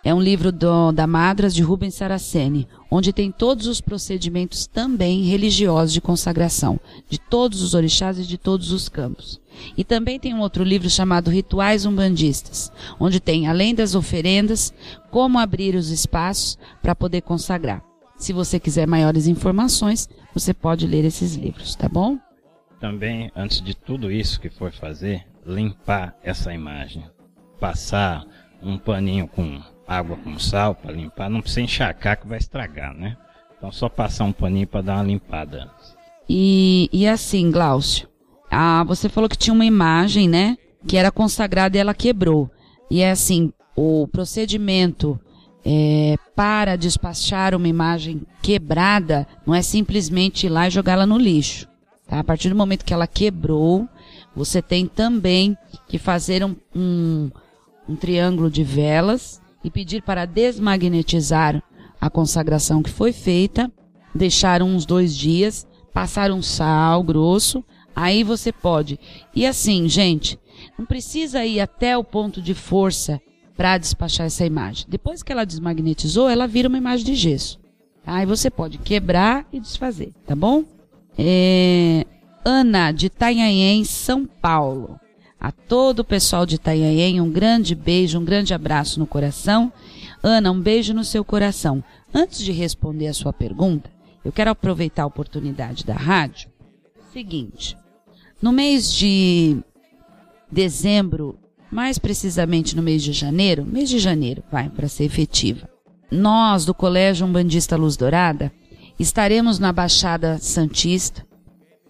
[0.05, 5.23] É um livro do- da Madras de Rubens Saraceni, onde tem todos os procedimentos também
[5.23, 9.41] religiosos de consagração, de todos os orixás e de todos os campos.
[9.75, 14.71] E também tem um outro livro chamado Rituais Umbandistas, onde tem, além das oferendas,
[15.09, 17.83] como abrir os espaços para poder consagrar.
[18.15, 22.19] Se você quiser maiores informações, você pode ler esses livros, tá bom?
[22.79, 27.03] Também, antes de tudo isso que for fazer, limpar essa imagem.
[27.59, 28.23] Passar
[28.61, 33.17] um paninho com água com sal para limpar, não precisa encharcar que vai estragar, né?
[33.57, 35.95] Então só passar um paninho para dar uma limpada antes.
[36.27, 38.07] E, e assim, Glaucio,
[38.49, 40.57] ah, você falou que tinha uma imagem, né?
[40.87, 42.49] Que era consagrada e ela quebrou.
[42.89, 45.19] E é assim, o procedimento
[45.65, 51.67] é, para despachar uma imagem quebrada não é simplesmente ir lá e jogá-la no lixo.
[52.07, 52.19] Tá?
[52.19, 53.87] A partir do momento que ela quebrou,
[54.35, 57.31] você tem também que fazer um, um,
[57.89, 61.61] um triângulo de velas e pedir para desmagnetizar
[61.99, 63.71] a consagração que foi feita,
[64.13, 68.99] deixar uns dois dias, passar um sal grosso, aí você pode.
[69.35, 70.39] E assim, gente,
[70.77, 73.19] não precisa ir até o ponto de força
[73.57, 74.85] para despachar essa imagem.
[74.87, 77.59] Depois que ela desmagnetizou, ela vira uma imagem de gesso.
[78.05, 80.63] Aí você pode quebrar e desfazer, tá bom?
[81.17, 82.05] É,
[82.45, 84.99] Ana, de Itanhaém, São Paulo.
[85.39, 89.71] A todo o pessoal de Itanhaém, um grande beijo, um grande abraço no coração.
[90.23, 91.83] Ana, um beijo no seu coração.
[92.13, 93.89] Antes de responder a sua pergunta,
[94.23, 96.49] eu quero aproveitar a oportunidade da rádio.
[97.13, 97.77] Seguinte,
[98.41, 99.57] no mês de
[100.51, 101.37] dezembro,
[101.71, 105.69] mais precisamente no mês de janeiro, mês de janeiro, vai, para ser efetiva,
[106.09, 108.51] nós do Colégio Umbandista Luz Dourada
[108.99, 111.25] estaremos na Baixada Santista,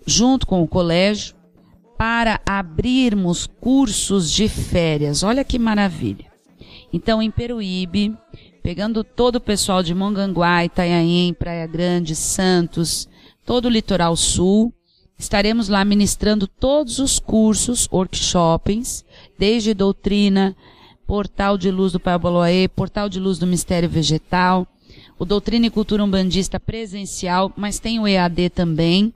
[0.06, 1.35] junto com o colégio,
[1.98, 5.24] para abrirmos cursos de férias.
[5.24, 6.26] Olha que maravilha.
[6.92, 8.16] Então, em Peruíbe,
[8.62, 13.08] pegando todo o pessoal de Monganguá, Itanhaém, Praia Grande, Santos,
[13.46, 14.74] todo o litoral sul,
[15.18, 19.06] estaremos lá ministrando todos os cursos, workshops,
[19.38, 20.56] desde doutrina,
[21.06, 22.16] portal de luz do Pai
[22.76, 24.68] portal de luz do Mistério Vegetal,
[25.18, 29.14] o Doutrina e Cultura Umbandista presencial, mas tem o EAD também.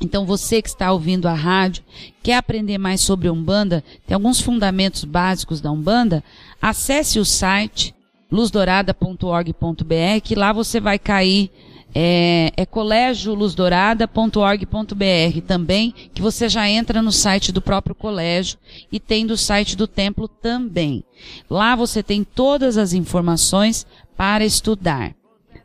[0.00, 1.82] Então você que está ouvindo a rádio,
[2.22, 6.22] quer aprender mais sobre Umbanda, tem alguns fundamentos básicos da Umbanda,
[6.60, 7.94] acesse o site
[8.30, 11.50] luzdourada.org.br, que lá você vai cair
[11.98, 18.58] é, é colégioluzdourada.org.br também, que você já entra no site do próprio colégio
[18.92, 21.02] e tem do site do templo também.
[21.48, 25.14] Lá você tem todas as informações para estudar,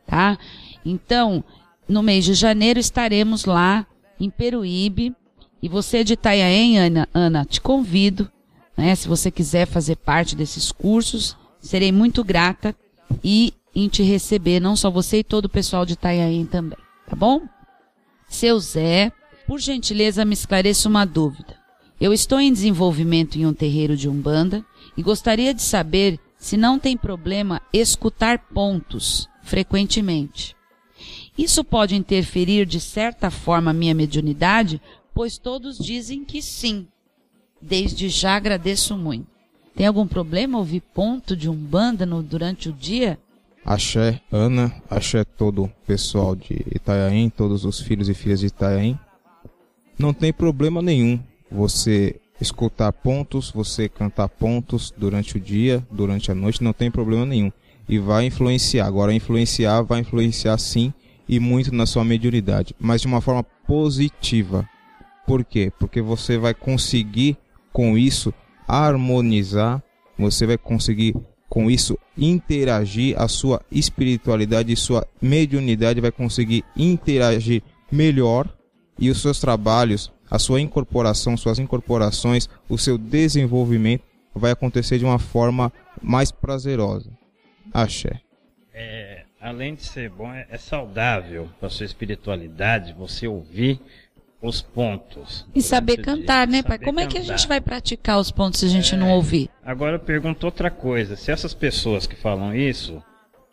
[0.08, 0.38] tá?
[0.86, 1.44] Então,
[1.86, 3.86] no mês de janeiro estaremos lá
[4.24, 5.16] em Peruíbe
[5.62, 8.32] e você de Itanhaém, Ana, Ana, te convido,
[8.78, 8.96] né?
[8.96, 12.76] Se você quiser fazer parte desses cursos, serei muito grata
[13.24, 17.16] e em te receber, não só você e todo o pessoal de Itanhaém também, tá
[17.16, 17.42] bom?
[18.28, 19.12] Seu Zé,
[19.48, 21.60] por gentileza me esclareça uma dúvida.
[22.00, 24.64] Eu estou em desenvolvimento em um terreiro de Umbanda
[24.96, 30.56] e gostaria de saber se não tem problema escutar pontos frequentemente.
[31.42, 34.80] Isso pode interferir de certa forma minha mediunidade,
[35.12, 36.86] pois todos dizem que sim.
[37.60, 39.26] Desde já agradeço muito.
[39.76, 43.18] Tem algum problema ouvir ponto de Umbanda no, durante o dia?
[43.66, 49.00] Axé Ana, axé todo o pessoal de Itanhaém, todos os filhos e filhas de Itanhaém.
[49.98, 51.20] Não tem problema nenhum
[51.50, 57.26] você escutar pontos, você cantar pontos durante o dia, durante a noite, não tem problema
[57.26, 57.52] nenhum.
[57.90, 58.86] E vai influenciar.
[58.86, 60.94] Agora, influenciar, vai influenciar sim
[61.28, 64.68] e muito na sua mediunidade, mas de uma forma positiva.
[65.26, 65.72] Por quê?
[65.80, 67.38] Porque você vai conseguir
[67.72, 68.34] com isso
[68.68, 69.82] harmonizar,
[70.18, 71.16] você vai conseguir
[71.50, 77.62] com isso interagir, a sua espiritualidade e sua mediunidade vai conseguir interagir
[77.92, 78.48] melhor
[78.98, 84.04] e os seus trabalhos, a sua incorporação, suas incorporações, o seu desenvolvimento
[84.34, 87.12] vai acontecer de uma forma mais prazerosa.
[87.74, 88.22] Axé.
[88.74, 89.11] É,
[89.42, 93.80] além de ser bom, é, é saudável para sua espiritualidade você ouvir
[94.42, 95.46] os pontos.
[95.54, 96.58] E saber cantar, dia.
[96.58, 96.78] né, pai?
[96.78, 97.38] Saber Como é que a cantar.
[97.38, 99.50] gente vai praticar os pontos se a gente não ouvir?
[99.64, 101.16] Agora eu pergunto outra coisa.
[101.16, 103.04] Se essas pessoas que falam isso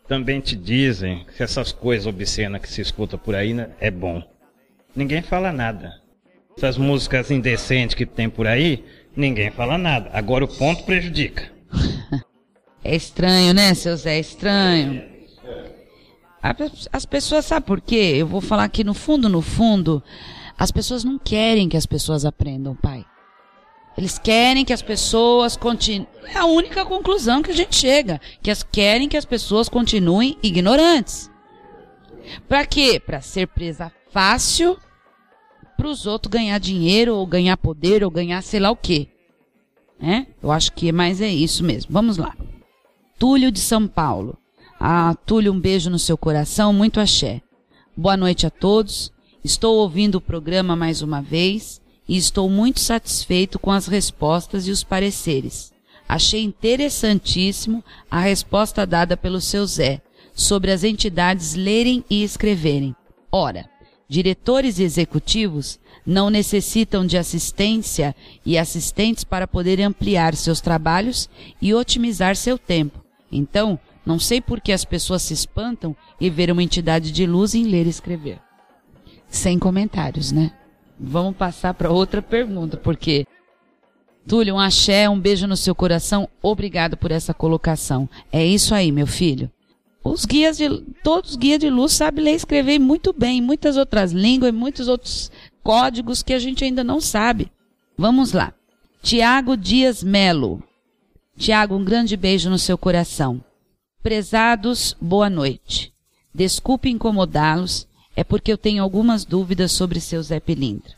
[0.07, 4.23] também te dizem que essas coisas obscenas que se escuta por aí né, é bom.
[4.95, 6.01] Ninguém fala nada.
[6.57, 8.83] Essas músicas indecentes que tem por aí,
[9.15, 10.09] ninguém fala nada.
[10.13, 11.43] Agora o ponto prejudica.
[12.81, 14.15] É estranho, né, seu Zé?
[14.15, 15.01] É estranho.
[15.01, 15.18] A-
[16.91, 18.15] As pessoas, sabe por quê?
[18.17, 20.01] Eu vou falar que no fundo, no fundo,
[20.57, 23.05] as pessoas não querem que as pessoas aprendam, pai.
[23.97, 26.07] Eles querem que as pessoas continuem.
[26.23, 28.21] É a única conclusão que a gente chega.
[28.41, 31.29] Que as querem que as pessoas continuem ignorantes.
[32.47, 33.01] Pra quê?
[33.03, 34.77] Pra ser presa fácil
[35.75, 39.07] para os outros ganhar dinheiro, ou ganhar poder, ou ganhar sei lá o quê.
[39.99, 40.27] Né?
[40.41, 41.91] Eu acho que mais é isso mesmo.
[41.91, 42.35] Vamos lá.
[43.17, 44.37] Túlio de São Paulo.
[44.79, 47.41] Ah, Túlio, um beijo no seu coração, muito axé.
[47.97, 49.11] Boa noite a todos.
[49.43, 54.71] Estou ouvindo o programa mais uma vez e estou muito satisfeito com as respostas e
[54.71, 55.73] os pareceres.
[56.07, 60.01] Achei interessantíssimo a resposta dada pelo seu Zé
[60.33, 62.95] sobre as entidades lerem e escreverem.
[63.29, 63.69] Ora,
[64.07, 68.15] diretores e executivos não necessitam de assistência
[68.45, 71.29] e assistentes para poder ampliar seus trabalhos
[71.61, 73.03] e otimizar seu tempo.
[73.29, 73.77] Então,
[74.09, 77.65] não sei por que as pessoas se espantam e ver uma entidade de luz em
[77.65, 78.39] ler e escrever.
[79.27, 80.51] Sem comentários, né?
[80.99, 83.27] Vamos passar para outra pergunta, porque
[84.27, 86.27] Túlio, um axé, um beijo no seu coração.
[86.41, 88.09] Obrigado por essa colocação.
[88.31, 89.47] É isso aí, meu filho.
[90.03, 90.67] Os guias de
[91.03, 94.49] todos os guias de luz sabem ler e escrever muito bem, em muitas outras línguas,
[94.49, 95.31] e muitos outros
[95.61, 97.51] códigos que a gente ainda não sabe.
[97.95, 98.55] Vamos lá.
[99.03, 100.63] Tiago Dias Melo.
[101.37, 103.43] Tiago, um grande beijo no seu coração.
[104.01, 105.93] Prezados, boa noite.
[106.33, 107.85] Desculpe incomodá-los,
[108.15, 110.93] é porque eu tenho algumas dúvidas sobre seu Zé Pilintra.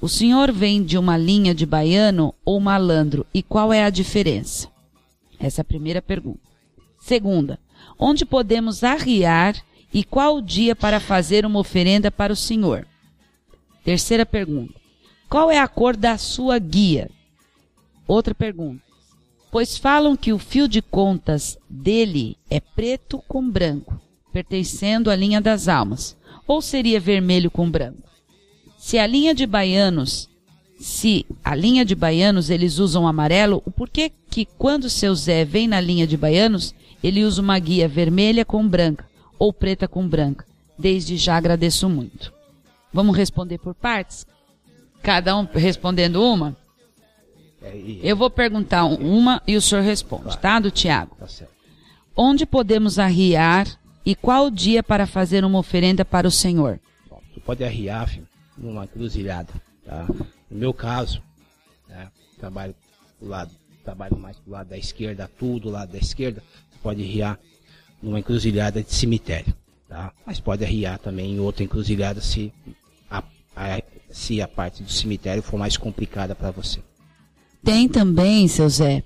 [0.00, 4.68] O senhor vem de uma linha de baiano ou malandro e qual é a diferença?
[5.40, 6.38] Essa é a primeira pergunta.
[7.00, 7.58] Segunda,
[7.98, 9.56] onde podemos arriar
[9.92, 12.86] e qual o dia para fazer uma oferenda para o senhor?
[13.82, 14.74] Terceira pergunta,
[15.28, 17.10] qual é a cor da sua guia?
[18.06, 18.85] Outra pergunta,
[19.56, 23.98] pois falam que o fio de contas dele é preto com branco,
[24.30, 26.14] pertencendo à linha das almas,
[26.46, 28.02] ou seria vermelho com branco?
[28.76, 30.28] Se a linha de baianos
[30.78, 35.66] se a linha de baianos eles usam amarelo, o porquê que quando seu Zé vem
[35.66, 40.44] na linha de baianos, ele usa uma guia vermelha com branca ou preta com branca.
[40.78, 42.30] Desde já agradeço muito.
[42.92, 44.26] Vamos responder por partes?
[45.02, 46.54] Cada um respondendo uma?
[48.02, 50.58] Eu vou perguntar um- uma e o senhor responde, tá?
[50.60, 51.16] Do Tiago.
[51.18, 51.52] Tá certo.
[52.14, 53.66] Onde podemos arriar
[54.04, 56.78] e qual o dia para fazer uma oferenda para o Senhor?
[57.10, 59.52] Bom, tu pode arriar, filho, numa encruzilhada,
[59.84, 60.06] tá?
[60.50, 61.20] No meu caso,
[61.88, 62.08] né,
[62.38, 62.74] trabalho
[63.20, 63.50] do lado,
[63.84, 66.42] trabalho mais pro lado da esquerda, tudo do lado da esquerda,
[66.72, 67.38] tu pode arriar
[68.02, 69.52] numa encruzilhada de cemitério,
[69.88, 70.12] tá?
[70.24, 72.52] Mas pode arriar também em outra encruzilhada se
[73.10, 73.22] a,
[73.54, 76.80] a- se a parte do cemitério for mais complicada para você.
[77.66, 79.02] Tem também, seu Zé,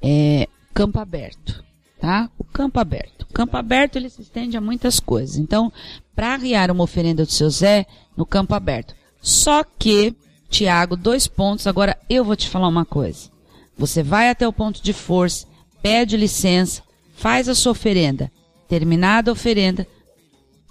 [0.00, 1.62] é, campo aberto,
[2.00, 2.30] tá?
[2.38, 3.26] O campo aberto.
[3.28, 5.36] O campo aberto ele se estende a muitas coisas.
[5.36, 5.70] Então,
[6.16, 7.84] para arriar uma oferenda do seu Zé,
[8.16, 8.94] no campo aberto.
[9.20, 10.16] Só que,
[10.48, 11.66] Tiago, dois pontos.
[11.66, 13.28] Agora eu vou te falar uma coisa.
[13.76, 15.46] Você vai até o ponto de força,
[15.82, 16.82] pede licença,
[17.14, 18.32] faz a sua oferenda.
[18.66, 19.86] Terminada a oferenda,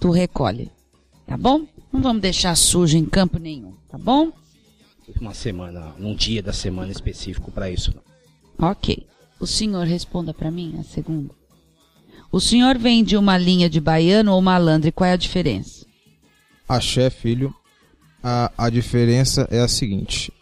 [0.00, 0.72] tu recolhe.
[1.24, 1.68] Tá bom?
[1.92, 4.32] Não vamos deixar sujo em campo nenhum, tá bom?
[5.20, 7.94] Uma semana, um dia da semana específico para isso.
[8.58, 8.68] Não.
[8.70, 9.06] Ok.
[9.40, 11.34] O senhor responda para mim a segunda.
[12.30, 15.86] O senhor vem de uma linha de baiano ou malandro e qual é a diferença?
[16.68, 17.54] Axé, filho,
[18.22, 20.32] a, a diferença é a seguinte: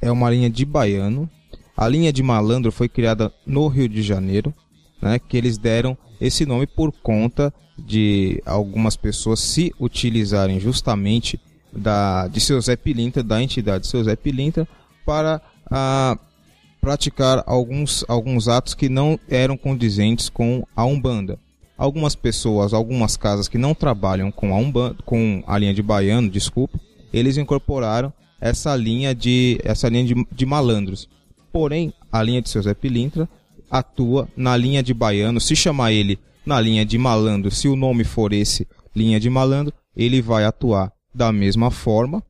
[0.00, 1.28] é uma linha de baiano.
[1.76, 4.54] A linha de malandro foi criada no Rio de Janeiro,
[5.02, 11.40] né, que eles deram esse nome por conta de algumas pessoas se utilizarem justamente
[11.76, 14.66] da, de seu Zé Pilintra, da entidade seu Zé Pilintra,
[15.04, 16.18] para ah,
[16.80, 21.38] praticar alguns, alguns atos que não eram condizentes com a Umbanda.
[21.76, 26.30] Algumas pessoas, algumas casas que não trabalham com a Umbanda, com a linha de baiano,
[26.30, 26.78] desculpa,
[27.12, 31.08] eles incorporaram essa linha de essa linha de, de malandros.
[31.52, 33.28] Porém, a linha de seu Zé Pilintra
[33.70, 35.40] atua na linha de baiano.
[35.40, 39.72] Se chamar ele na linha de malandro, se o nome for esse, linha de malandro,
[39.96, 42.22] ele vai atuar da mesma forma,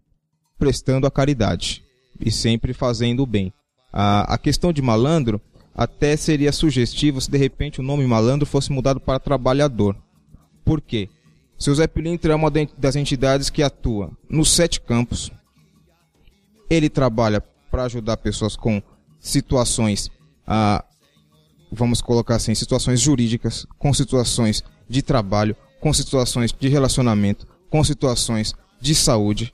[0.59, 1.83] prestando a caridade
[2.21, 3.53] e sempre fazendo o bem.
[3.93, 5.41] A, a questão de malandro
[5.75, 9.97] até seria sugestivo se de repente o nome malandro fosse mudado para trabalhador.
[10.65, 11.09] Por quê?
[11.59, 15.31] Seu Zé Pilintra é uma das entidades que atua nos sete campos.
[16.69, 18.83] Ele trabalha para ajudar pessoas com
[19.19, 20.11] situações,
[20.47, 20.85] ah,
[21.73, 28.55] vamos colocar assim, situações jurídicas, com situações de trabalho, com situações de relacionamento, com situações
[28.81, 29.53] de saúde,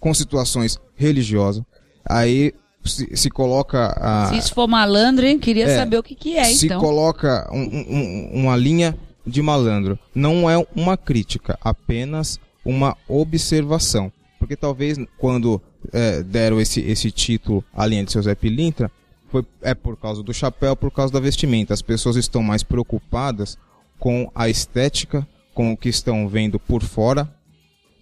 [0.00, 1.62] com situações religiosas.
[2.08, 2.52] Aí
[2.84, 5.38] se, se coloca a, Se isso for malandro, hein?
[5.38, 5.76] Queria É.
[5.76, 6.80] saber o que, que é, se então.
[6.80, 8.96] coloca um- um- um- uma linha
[9.26, 9.98] de malandro.
[10.14, 14.10] Não é uma crítica, apenas uma observação.
[14.38, 15.60] Porque talvez quando
[15.92, 18.90] é, deram esse, esse título à linha de seu Zé Pilintra,
[19.30, 21.72] foi, é por causa do chapéu, por causa da vestimenta.
[21.74, 23.56] As pessoas estão mais preocupadas
[23.98, 27.28] com a estética, com o que estão vendo por fora,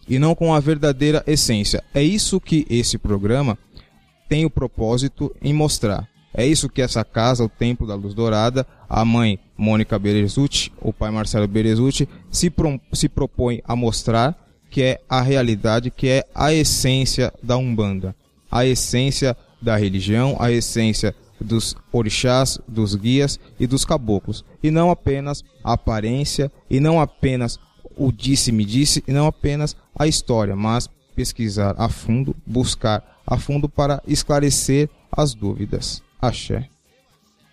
[0.09, 1.83] e não com a verdadeira essência.
[1.95, 3.59] É isso que esse programa
[4.29, 6.09] tem o propósito em mostrar.
[6.35, 10.93] É isso que essa casa, o Templo da Luz Dourada, a mãe Mônica Berezuti, o
[10.93, 14.37] pai Marcelo Berezuti, se, pro- se propõe a mostrar
[14.69, 18.15] que é a realidade, que é a essência da Umbanda,
[18.51, 24.91] a essência da religião, a essência dos orixás, dos guias e dos caboclos, e não
[24.91, 27.59] apenas a aparência, e não apenas
[27.97, 33.69] o disse-me disse, e não apenas a história, mas pesquisar a fundo, buscar a fundo
[33.69, 36.03] para esclarecer as dúvidas.
[36.21, 36.69] Axé.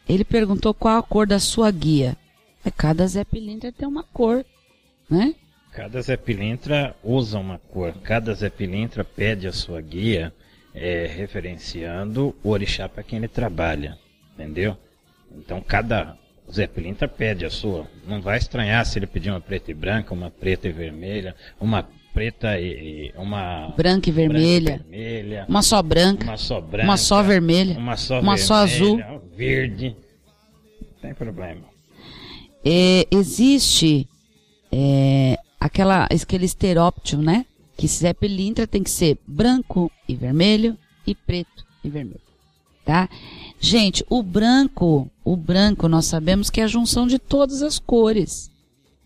[0.07, 2.17] Ele perguntou qual a cor da sua guia.
[2.63, 4.45] É, cada Zé Pilintra tem uma cor,
[5.09, 5.33] né?
[5.71, 7.93] Cada Zé Pilintra usa uma cor.
[8.03, 10.33] Cada Zé Pilintra pede a sua guia,
[10.73, 13.97] é, referenciando o orixá para quem ele trabalha.
[14.33, 14.77] Entendeu?
[15.31, 16.17] Então cada
[16.51, 17.87] Zé Pilintra pede a sua.
[18.07, 21.87] Não vai estranhar se ele pedir uma preta e branca, uma preta e vermelha, uma
[22.13, 23.11] preta e.
[23.17, 23.73] uma.
[23.75, 24.83] Branca e branca vermelha.
[24.87, 25.45] e vermelha.
[25.49, 26.25] Uma só branca.
[26.25, 26.85] Uma só branca.
[26.85, 27.77] Uma só vermelha.
[27.77, 28.97] Uma só Uma só azul.
[28.97, 29.95] vermelha, Verde.
[30.81, 31.61] Não tem problema.
[32.63, 34.07] É, existe
[34.71, 37.45] é, aquela, aquele esteróptio, né?
[37.75, 42.21] Que Zé Pilintra tem que ser branco e vermelho e preto e vermelho.
[42.85, 43.09] Tá?
[43.59, 48.51] Gente, o branco, o branco nós sabemos que é a junção de todas as cores.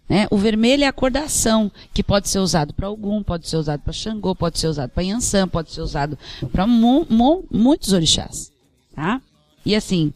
[0.09, 0.25] Né?
[0.32, 3.57] O vermelho é a cor da ação, que pode ser usado para algum, pode ser
[3.57, 6.17] usado para Xangô, pode ser usado para Yansan, pode ser usado
[6.51, 8.51] para muitos orixás.
[8.95, 9.21] Tá?
[9.65, 10.13] E assim,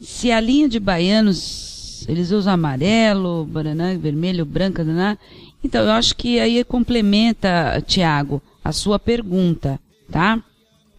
[0.00, 5.18] se a linha de baianos, eles usam amarelo, bananã, vermelho, branco, daná,
[5.62, 9.78] então eu acho que aí complementa, Tiago, a sua pergunta,
[10.10, 10.42] tá?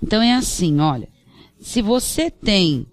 [0.01, 1.07] Então é assim, olha,
[1.66, 2.86] se você tem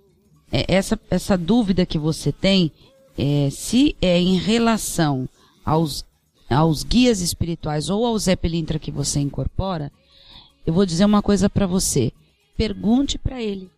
[0.51, 2.73] é, essa, essa dúvida que você tem,
[3.19, 5.29] é, se é em relação
[5.63, 6.07] aos,
[6.49, 9.93] aos guias espirituais ou ao Zé Pelintra que você incorpora,
[10.65, 12.13] eu vou dizer uma coisa para você.
[12.57, 13.71] Pergunte para ele,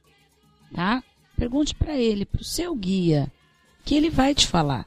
[0.73, 1.03] tá?
[1.37, 3.33] Pergunte para ele, para o seu guia,
[3.85, 4.87] que ele vai te falar.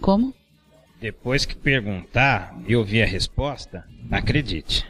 [0.00, 0.32] Como?
[0.98, 4.86] Depois que perguntar e ouvir a resposta, acredite.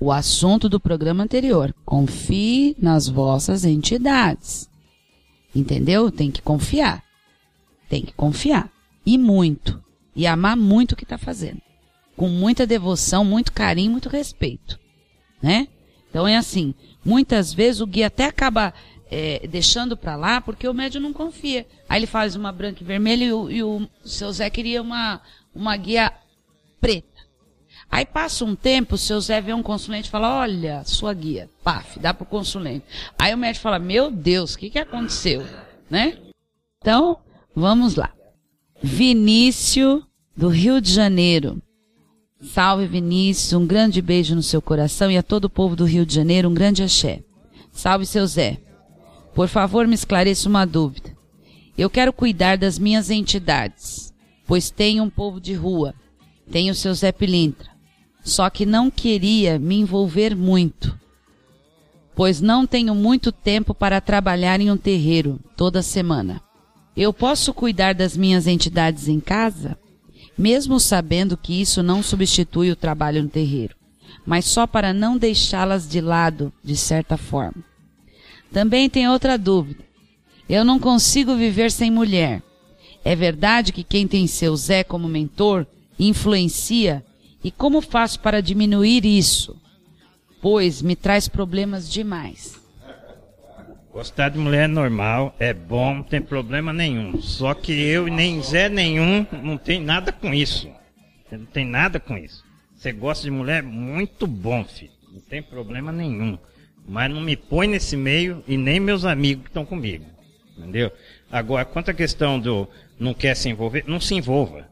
[0.00, 1.74] O assunto do programa anterior.
[1.84, 4.68] Confie nas vossas entidades.
[5.54, 6.10] Entendeu?
[6.10, 7.04] Tem que confiar.
[7.88, 8.72] Tem que confiar.
[9.04, 9.82] E muito.
[10.16, 11.60] E amar muito o que está fazendo.
[12.16, 14.80] Com muita devoção, muito carinho, muito respeito.
[15.42, 15.68] Né?
[16.08, 16.74] Então é assim.
[17.04, 18.72] Muitas vezes o guia até acaba
[19.10, 21.66] é, deixando para lá porque o médium não confia.
[21.88, 25.20] Aí ele faz uma branca e vermelha e o, e o seu Zé queria uma,
[25.54, 26.12] uma guia
[26.80, 27.09] preta.
[27.90, 31.50] Aí passa um tempo, o seu Zé vê um consulente e fala, olha, sua guia,
[31.64, 32.84] paf, dá pro consulente.
[33.18, 35.44] Aí o médico fala, meu Deus, o que que aconteceu?
[35.90, 36.16] Né?
[36.80, 37.18] Então,
[37.54, 38.12] vamos lá.
[38.80, 40.04] Vinícius,
[40.36, 41.60] do Rio de Janeiro.
[42.40, 46.06] Salve Vinícius, um grande beijo no seu coração e a todo o povo do Rio
[46.06, 47.22] de Janeiro, um grande axé.
[47.72, 48.58] Salve seu Zé.
[49.34, 51.14] Por favor, me esclareça uma dúvida.
[51.76, 54.14] Eu quero cuidar das minhas entidades,
[54.46, 55.94] pois tenho um povo de rua.
[56.50, 57.69] Tenho seu Zé Pilintra.
[58.22, 60.98] Só que não queria me envolver muito,
[62.14, 66.40] pois não tenho muito tempo para trabalhar em um terreiro toda semana.
[66.96, 69.78] Eu posso cuidar das minhas entidades em casa,
[70.36, 73.74] mesmo sabendo que isso não substitui o trabalho no terreiro,
[74.26, 77.64] mas só para não deixá-las de lado, de certa forma.
[78.52, 79.84] Também tem outra dúvida.
[80.48, 82.42] Eu não consigo viver sem mulher.
[83.04, 85.66] É verdade que quem tem seu Zé como mentor
[85.98, 87.04] influencia?
[87.42, 89.56] E como faço para diminuir isso?
[90.42, 92.60] Pois me traz problemas demais.
[93.92, 97.20] Gostar de mulher é normal, é bom, não tem problema nenhum.
[97.20, 100.70] Só que eu e nem Zé nenhum não tem nada com isso.
[101.30, 102.44] Não tem nada com isso.
[102.76, 104.92] Você gosta de mulher, muito bom, filho.
[105.12, 106.38] Não tem problema nenhum.
[106.86, 110.04] Mas não me põe nesse meio e nem meus amigos que estão comigo.
[110.56, 110.92] Entendeu?
[111.30, 112.68] Agora, quanto à questão do
[112.98, 114.68] não quer se envolver, não se envolva.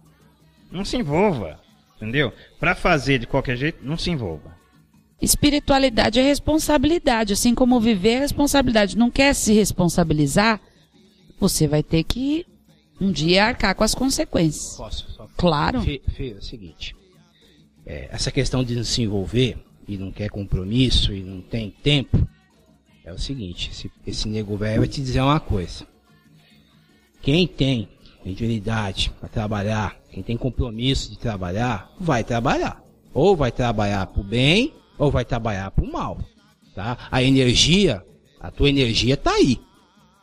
[0.71, 1.59] Não se envolva.
[1.99, 2.33] Entendeu?
[2.59, 4.57] Para fazer de qualquer jeito, não se envolva.
[5.21, 8.97] Espiritualidade é responsabilidade, assim como viver é responsabilidade.
[8.97, 10.61] Não quer se responsabilizar,
[11.41, 12.47] você vai ter que
[13.01, 14.77] um dia arcar com as consequências.
[14.77, 15.11] Posso?
[15.11, 15.29] Só...
[15.37, 15.83] Claro.
[15.83, 16.95] Fê, Fê, é o seguinte.
[17.85, 19.57] É, essa questão de não se envolver
[19.89, 22.29] e não quer compromisso e não tem tempo,
[23.05, 25.87] é o seguinte, esse, esse nego velho vai te dizer uma coisa.
[27.23, 27.89] Quem tem
[28.25, 32.83] mediunidade para trabalhar, quem tem compromisso de trabalhar, vai trabalhar.
[33.15, 36.19] Ou vai trabalhar pro bem, ou vai trabalhar pro mal.
[36.75, 36.97] Tá?
[37.11, 38.05] A energia,
[38.41, 39.61] a tua energia tá aí.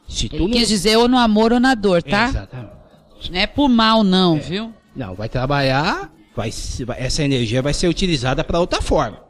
[0.08, 0.52] Se tu Ele não...
[0.52, 2.28] quis dizer ou no amor ou na dor, tá?
[2.30, 3.32] Exatamente.
[3.32, 4.72] Não é por mal, não, viu?
[4.96, 6.52] Não, vai trabalhar, vai-
[6.98, 9.24] essa energia vai ser utilizada para outra forma.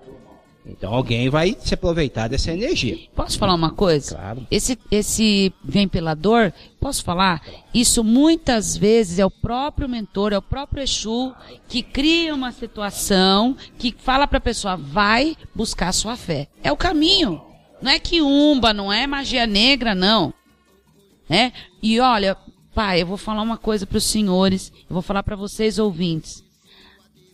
[0.68, 2.98] Então alguém vai se aproveitar dessa energia.
[3.16, 4.16] Posso falar uma coisa?
[4.16, 4.48] Claro.
[4.50, 7.42] Esse, esse vem pela dor, posso falar?
[7.74, 11.34] Isso muitas vezes é o próprio mentor, é o próprio Exu
[11.68, 16.48] que cria uma situação que fala para a pessoa, vai buscar sua fé.
[16.64, 17.42] É o caminho.
[17.82, 20.34] Não é que umba, não é magia negra, não.
[21.30, 21.54] Né?
[21.82, 22.36] E olha,
[22.74, 26.44] pai, eu vou falar uma coisa para os senhores, eu vou falar para vocês ouvintes.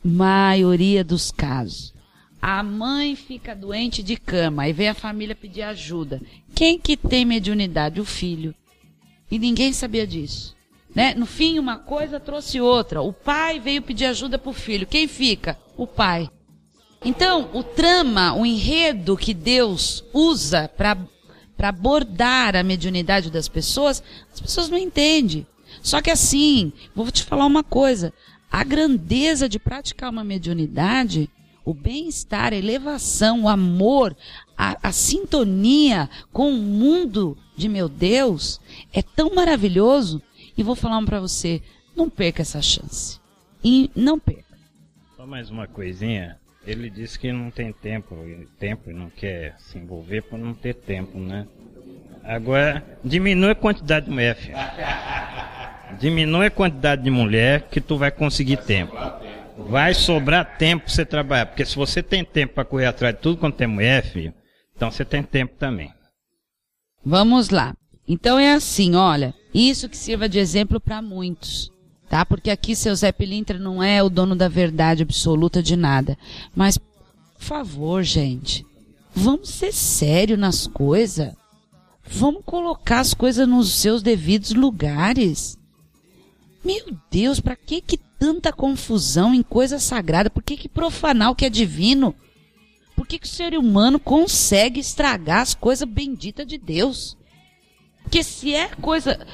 [0.04, 1.94] Maioria dos casos.
[2.42, 6.20] A mãe fica doente de cama, aí vem a família pedir ajuda.
[6.56, 8.02] Quem que tem mediunidade?
[8.02, 8.56] O filho.
[9.30, 10.56] E ninguém sabia disso.
[10.94, 11.14] Né?
[11.14, 13.02] No fim, uma coisa trouxe outra.
[13.02, 14.88] O pai veio pedir ajuda para o filho.
[14.88, 15.58] Quem fica?
[15.78, 16.30] O pai.
[17.06, 20.98] Então, o trama, o enredo que Deus usa para
[21.60, 25.46] abordar a mediunidade das pessoas, as pessoas não entendem.
[25.82, 28.14] Só que assim, vou te falar uma coisa:
[28.52, 31.30] a grandeza de praticar uma mediunidade,
[31.64, 34.16] o bem-estar, a elevação, o amor,
[34.58, 38.60] a, a sintonia com o mundo de meu Deus
[38.94, 40.22] é tão maravilhoso.
[40.58, 41.62] E vou falar um para você:
[41.96, 43.20] não perca essa chance.
[43.64, 44.58] E não perca.
[45.16, 46.38] Só mais uma coisinha.
[46.66, 50.54] Ele disse que não tem tempo, e- tempo e não quer se envolver por não
[50.54, 51.48] ter tempo, né?
[52.24, 54.56] Agora, diminui a quantidade de mulher, filho.
[56.00, 58.96] Diminui a quantidade de mulher que tu vai conseguir tempo.
[59.58, 61.46] Vai sobrar tempo pra você trabalhar.
[61.48, 64.34] Porque se você tem tempo para correr atrás de tudo quanto é mulher, filho,
[64.76, 65.92] então você tem tempo também.
[67.04, 67.76] Vamos lá.
[68.08, 71.72] Então é assim, olha, isso que sirva de exemplo para muitos,
[72.10, 72.26] tá?
[72.26, 76.18] Porque aqui seu Zé Pilintra não é o dono da verdade absoluta de nada.
[76.56, 76.90] Mas, por
[77.40, 78.66] favor, gente,
[79.14, 81.34] Vamos ser sério nas coisas.
[82.04, 85.58] Vamos colocar as coisas nos seus devidos lugares.
[86.64, 90.30] Meu Deus, para que que tanta confusão em coisa sagrada?
[90.30, 92.14] Por que que profanar o que é divino?
[92.96, 97.18] Por que que o ser humano consegue estragar as coisas benditas de Deus?
[98.04, 99.26] Porque se é coisa,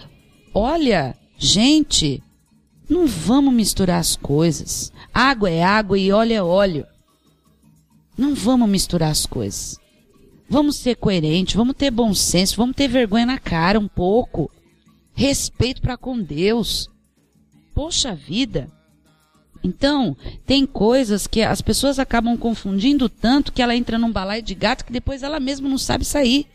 [0.53, 2.23] olha, gente,
[2.89, 4.93] não vamos misturar as coisas.
[5.13, 6.87] Água é água e óleo é óleo.
[8.17, 9.77] Não vamos misturar as coisas.
[10.49, 14.49] Vamos ser coerentes, vamos ter bom senso, vamos ter vergonha na cara um pouco.
[15.13, 16.89] Respeito para com Deus.
[17.75, 18.76] Poxa vida.
[19.63, 24.55] Então, tem coisas que as pessoas acabam confundindo tanto que ela entra num balaio de
[24.55, 26.47] gato que depois ela mesma não sabe sair.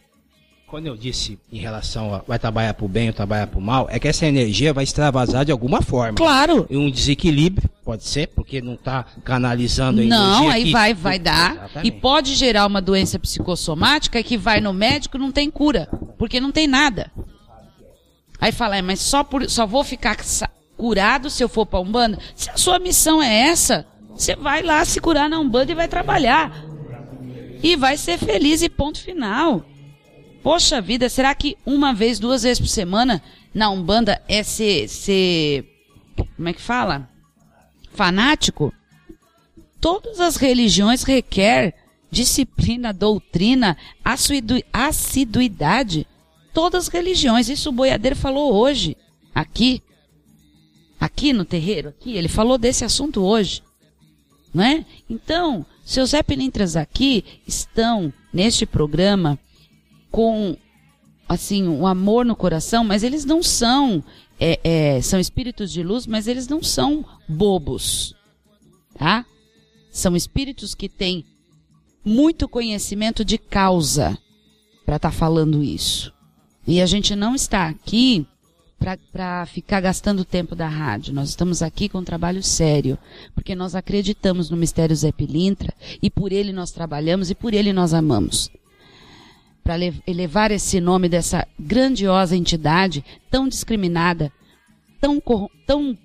[0.67, 3.99] Quando eu disse em relação a vai trabalhar pro bem ou trabalhar pro mal, é
[3.99, 6.15] que essa energia vai extravasar de alguma forma.
[6.15, 6.67] Claro.
[6.71, 10.19] E um desequilíbrio, pode ser, porque não tá canalizando a energia.
[10.27, 11.57] Não, aí que- vai, vai dar.
[11.57, 11.89] Exatamente.
[11.89, 15.91] E pode gerar uma doença psicossomática que vai no médico e não tem cura.
[16.17, 17.13] Porque não tem nada.
[18.41, 20.17] Aí fala, é, mas só, por, só vou ficar
[20.77, 22.19] curado se eu for pra Umbanda?
[22.35, 25.89] Se a sua missão é essa, você vai lá se curar na Umbanda e vai
[25.89, 26.65] trabalhar.
[27.63, 29.65] E vai ser feliz e ponto final.
[30.43, 33.23] Poxa vida, será que uma vez, duas vezes por semana
[33.55, 35.65] na Umbanda é ser, ser
[36.37, 37.09] como é que fala?
[37.95, 38.73] Fanático?
[39.81, 41.75] Todas as religiões requer
[42.11, 46.07] disciplina, doutrina, assidu- assiduidade.
[46.53, 47.49] Todas as religiões.
[47.49, 48.97] Isso o boiadeiro falou hoje,
[49.35, 49.83] aqui.
[51.03, 52.13] Aqui no terreiro, aqui.
[52.13, 53.61] Ele falou desse assunto hoje.
[54.55, 54.87] Não é?
[55.11, 59.37] Então, seus Zé Pilintras aqui estão neste programa
[60.13, 60.57] com
[61.29, 64.05] assim um amor no coração, mas eles não são
[64.39, 68.15] é, é, são espíritos de luz, mas eles não são bobos,
[68.95, 69.27] tá?
[69.91, 71.25] São espíritos que têm
[72.05, 74.17] muito conhecimento de causa
[74.87, 76.13] para estar falando isso.
[76.65, 78.25] E a gente não está aqui
[79.13, 81.15] para ficar gastando tempo da rádio.
[81.15, 82.99] Nós estamos aqui com um trabalho sério,
[83.35, 85.73] porque nós acreditamos no mistério Zé Pilintra
[86.03, 88.51] e por ele nós trabalhamos e por ele nós amamos
[89.63, 89.77] para
[90.07, 94.33] elevar esse nome dessa grandiosa entidade tão discriminada,
[95.01, 95.23] tão,
[95.67, 95.97] tão,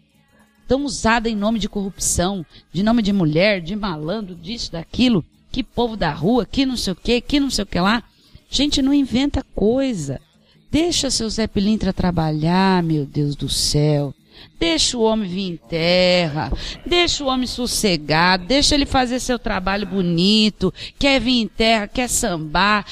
[0.68, 5.64] tão usada em nome de corrupção, de nome de mulher, de malandro, disso, daquilo, que
[5.64, 8.04] povo da rua, que não sei o que, que não sei o que lá.
[8.50, 10.22] Gente, não inventa coisa.
[10.70, 14.14] Deixa seu Zé Pilintra trabalhar, meu Deus do céu.
[14.60, 16.52] Deixa o homem vir em terra,
[16.86, 22.08] deixa o homem sossegado, deixa ele fazer seu trabalho bonito, quer vir em terra, quer
[22.08, 22.86] sambar.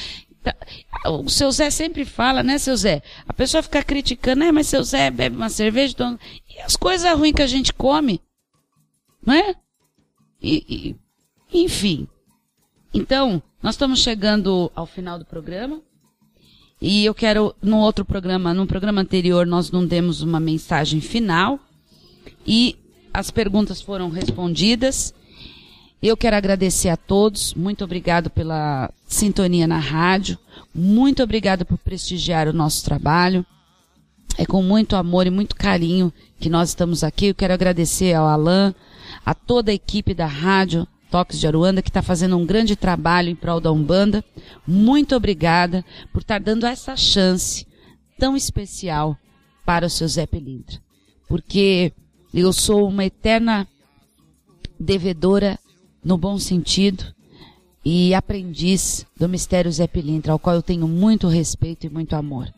[0.44, 0.56] Tá,
[1.08, 3.04] O seu Zé sempre fala, né, seu Zé?
[3.28, 6.20] A pessoa fica criticando, né, mas seu Zé bebe uma cerveja, então...
[6.50, 8.20] e as coisas ruins que a gente come,
[9.24, 9.56] não é?
[10.42, 10.96] E,
[11.54, 12.08] e- enfim.
[12.94, 15.80] Então, nós estamos chegando ao final do programa.
[16.88, 21.60] E eu quero, no outro programa, no programa anterior, nós não demos uma mensagem final.
[22.46, 22.78] E
[23.12, 25.12] as perguntas foram respondidas.
[26.00, 27.56] Eu quero agradecer a todos.
[27.56, 30.38] Muito obrigado pela sintonia na rádio.
[30.76, 33.44] Muito obrigado por prestigiar o nosso trabalho.
[34.38, 37.30] É com muito amor e muito carinho que nós estamos aqui.
[37.30, 38.76] Eu quero agradecer ao Alain,
[39.26, 43.30] a toda a equipe da rádio Toques de Aruanda, que está fazendo um grande trabalho
[43.30, 44.24] em prol da Umbanda.
[44.68, 47.66] Muito obrigada por estar dando essa chance
[48.18, 49.18] tão especial
[49.66, 50.80] para o seu Zé Pelintra.
[51.28, 51.92] Porque
[52.34, 53.68] eu sou uma eterna
[54.80, 55.58] devedora,
[56.04, 57.04] no bom sentido,
[57.84, 62.52] e aprendiz do mistério Zé Pilintra, ao qual eu tenho muito respeito e muito amor.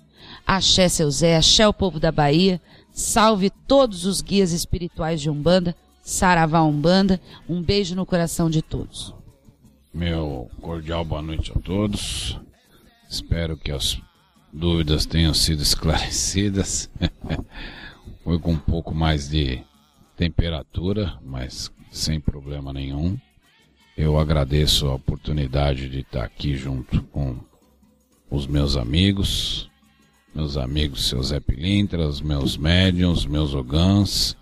[0.46, 5.76] Axé, seu Zé, axé o povo da Bahia, salve todos os guias espirituais de Umbanda,
[6.08, 9.14] Saravá Umbanda, um beijo no coração de todos.
[9.94, 12.40] Meu cordial boa noite a todos.
[13.10, 14.00] Espero que as
[14.54, 16.90] dúvidas tenham sido esclarecidas.
[18.24, 19.62] Foi com um pouco mais de
[20.16, 23.20] temperatura, mas sem problema nenhum.
[23.98, 27.36] Eu agradeço a oportunidade de estar aqui junto com
[28.32, 29.70] os meus amigos,
[30.34, 34.37] meus amigos seu Zé Pilintra, os meus médiums, meus ogãs,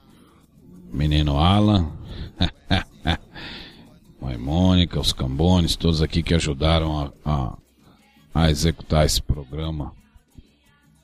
[0.91, 1.91] menino Alan,
[4.21, 7.57] Mãe Mônica, os Cambones, todos aqui que ajudaram a, a,
[8.33, 9.93] a executar esse programa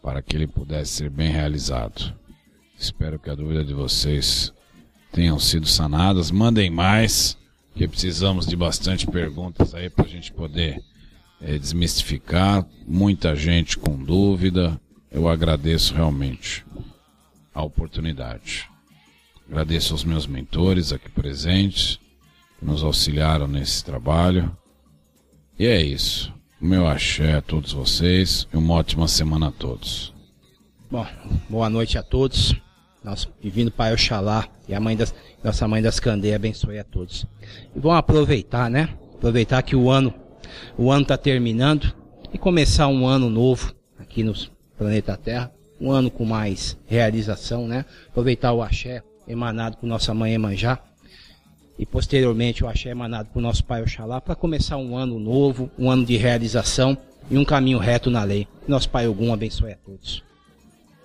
[0.02, 2.16] para que ele pudesse ser bem realizado.
[2.78, 4.52] Espero que a dúvida de vocês
[5.12, 6.32] tenham sido sanadas.
[6.32, 7.38] Mandem mais,
[7.76, 10.82] que precisamos de bastante perguntas aí para a gente poder
[11.40, 12.66] eh, desmistificar.
[12.88, 14.82] Muita gente com dúvida.
[15.12, 16.66] Eu agradeço realmente
[17.54, 18.71] a oportunidade.
[19.52, 22.00] Agradeço aos meus mentores aqui presentes
[22.58, 24.50] que nos auxiliaram nesse trabalho.
[25.60, 26.34] E é isso.
[26.62, 30.14] O meu axé a todos vocês e uma ótima semana a todos.
[30.90, 31.06] Bom,
[31.50, 32.56] boa noite a todos.
[33.04, 37.26] Nosso divino Pai Oxalá e a mãe das, nossa mãe das Candeias abençoe a todos.
[37.76, 38.98] E vamos aproveitar, né?
[39.16, 40.14] Aproveitar que o ano,
[40.78, 41.94] o ano está terminando
[42.34, 44.34] e começar um ano novo aqui no
[44.78, 45.52] planeta Terra.
[45.78, 47.84] Um ano com mais realização, né?
[48.08, 50.80] Aproveitar o axé emanado por nossa mãe Emanjá
[51.78, 55.90] e posteriormente o axé emanado por nosso Pai Oxalá para começar um ano novo, um
[55.90, 56.98] ano de realização
[57.30, 58.48] e um caminho reto na lei.
[58.68, 60.24] Nosso Pai Ogum abençoe a todos.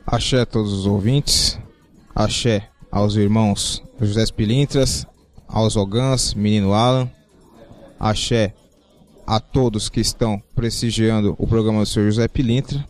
[0.06, 1.58] Axé a todos os ouvintes.
[2.14, 5.06] Axé aos irmãos José Pilintras,
[5.48, 7.10] aos Ogãs, menino Alan.
[7.98, 8.54] Axé
[9.26, 12.04] a todos que estão prestigiando o programa do Sr.
[12.04, 12.84] José Pilintra.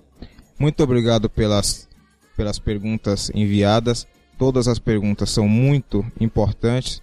[0.59, 1.89] Muito obrigado pelas,
[2.37, 4.07] pelas perguntas enviadas.
[4.39, 7.03] Todas as perguntas são muito importantes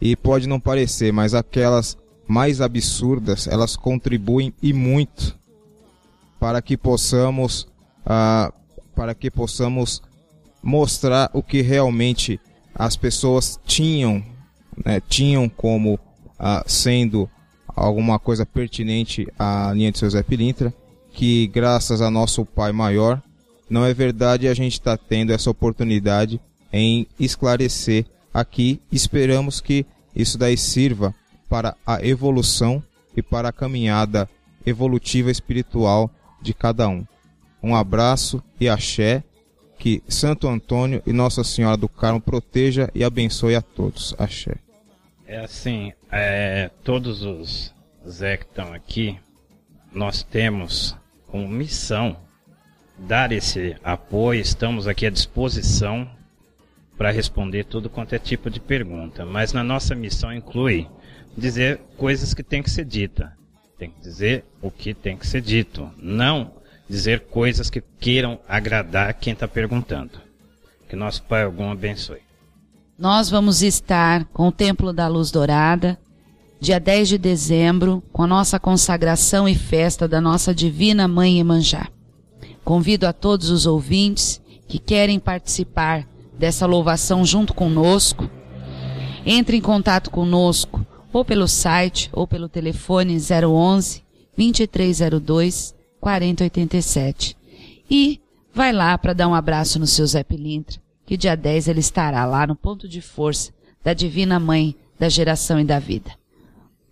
[0.00, 5.36] e pode não parecer, mas aquelas mais absurdas elas contribuem e muito
[6.38, 7.66] para que possamos
[8.04, 8.52] ah,
[8.94, 10.02] para que possamos
[10.62, 12.40] mostrar o que realmente
[12.74, 14.22] as pessoas tinham
[14.84, 15.98] né, tinham como
[16.38, 17.28] ah, sendo
[17.74, 20.72] alguma coisa pertinente à linha de seu Zé Pilintra,
[21.12, 23.22] que graças a nosso Pai Maior,
[23.68, 26.40] não é verdade a gente está tendo essa oportunidade
[26.74, 28.82] em esclarecer aqui.
[28.90, 31.14] Esperamos que isso daí sirva
[31.48, 32.82] para a evolução
[33.16, 34.28] e para a caminhada
[34.66, 36.10] evolutiva espiritual
[36.42, 37.06] de cada um.
[37.62, 39.22] Um abraço e axé.
[39.78, 44.14] Que Santo Antônio e Nossa Senhora do Carmo proteja e abençoe a todos.
[44.18, 44.54] Axé.
[45.26, 47.74] É assim, é, todos os
[48.08, 49.18] Zé que estão aqui,
[49.92, 50.96] nós temos
[51.26, 52.16] como missão
[52.96, 56.08] dar esse apoio, estamos aqui à disposição
[56.96, 60.88] para responder tudo quanto é tipo de pergunta, mas na nossa missão inclui
[61.36, 63.32] dizer coisas que tem que ser dita,
[63.78, 66.52] tem que dizer o que tem que ser dito, não
[66.88, 70.20] dizer coisas que queiram agradar quem está perguntando.
[70.88, 72.20] Que nosso Pai algum abençoe.
[72.96, 75.98] Nós vamos estar com o Templo da Luz Dourada,
[76.60, 81.88] dia 10 de dezembro, com a nossa consagração e festa da nossa Divina Mãe Emanjá.
[82.64, 86.06] Convido a todos os ouvintes que querem participar
[86.38, 88.28] dessa louvação junto conosco.
[89.26, 94.02] Entre em contato conosco ou pelo site ou pelo telefone 011
[94.36, 97.36] 2302 4087.
[97.90, 98.20] E
[98.52, 102.24] vai lá para dar um abraço no seu Zé Pilintra, que dia 10 ele estará
[102.26, 106.12] lá no ponto de força da Divina Mãe da geração e da vida.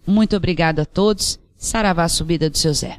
[0.07, 1.39] Muito obrigado a todos.
[1.57, 2.99] Saravá a subida do seu Zé.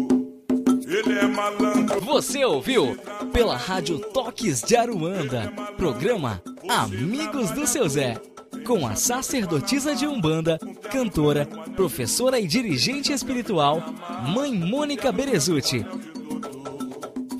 [0.91, 2.01] Ele é malandro.
[2.01, 2.97] Você ouviu
[3.31, 8.19] pela Rádio Toques de Aruanda, programa Amigos do Seu Zé,
[8.65, 10.59] com a sacerdotisa de Umbanda,
[10.91, 13.81] cantora, professora e dirigente espiritual,
[14.35, 15.85] Mãe Mônica Berezutti.